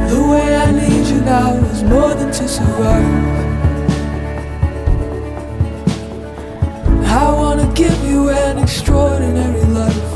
The 0.09 0.20
way 0.31 0.57
I 0.57 0.70
need 0.72 1.07
you 1.07 1.20
now 1.20 1.55
is 1.72 1.83
more 1.83 2.14
than 2.14 2.31
to 2.33 2.48
survive. 2.48 3.37
I 7.07 7.33
wanna 7.33 7.72
give 7.74 7.98
you 8.05 8.29
an 8.31 8.59
extraordinary 8.59 9.64
life. 9.64 10.15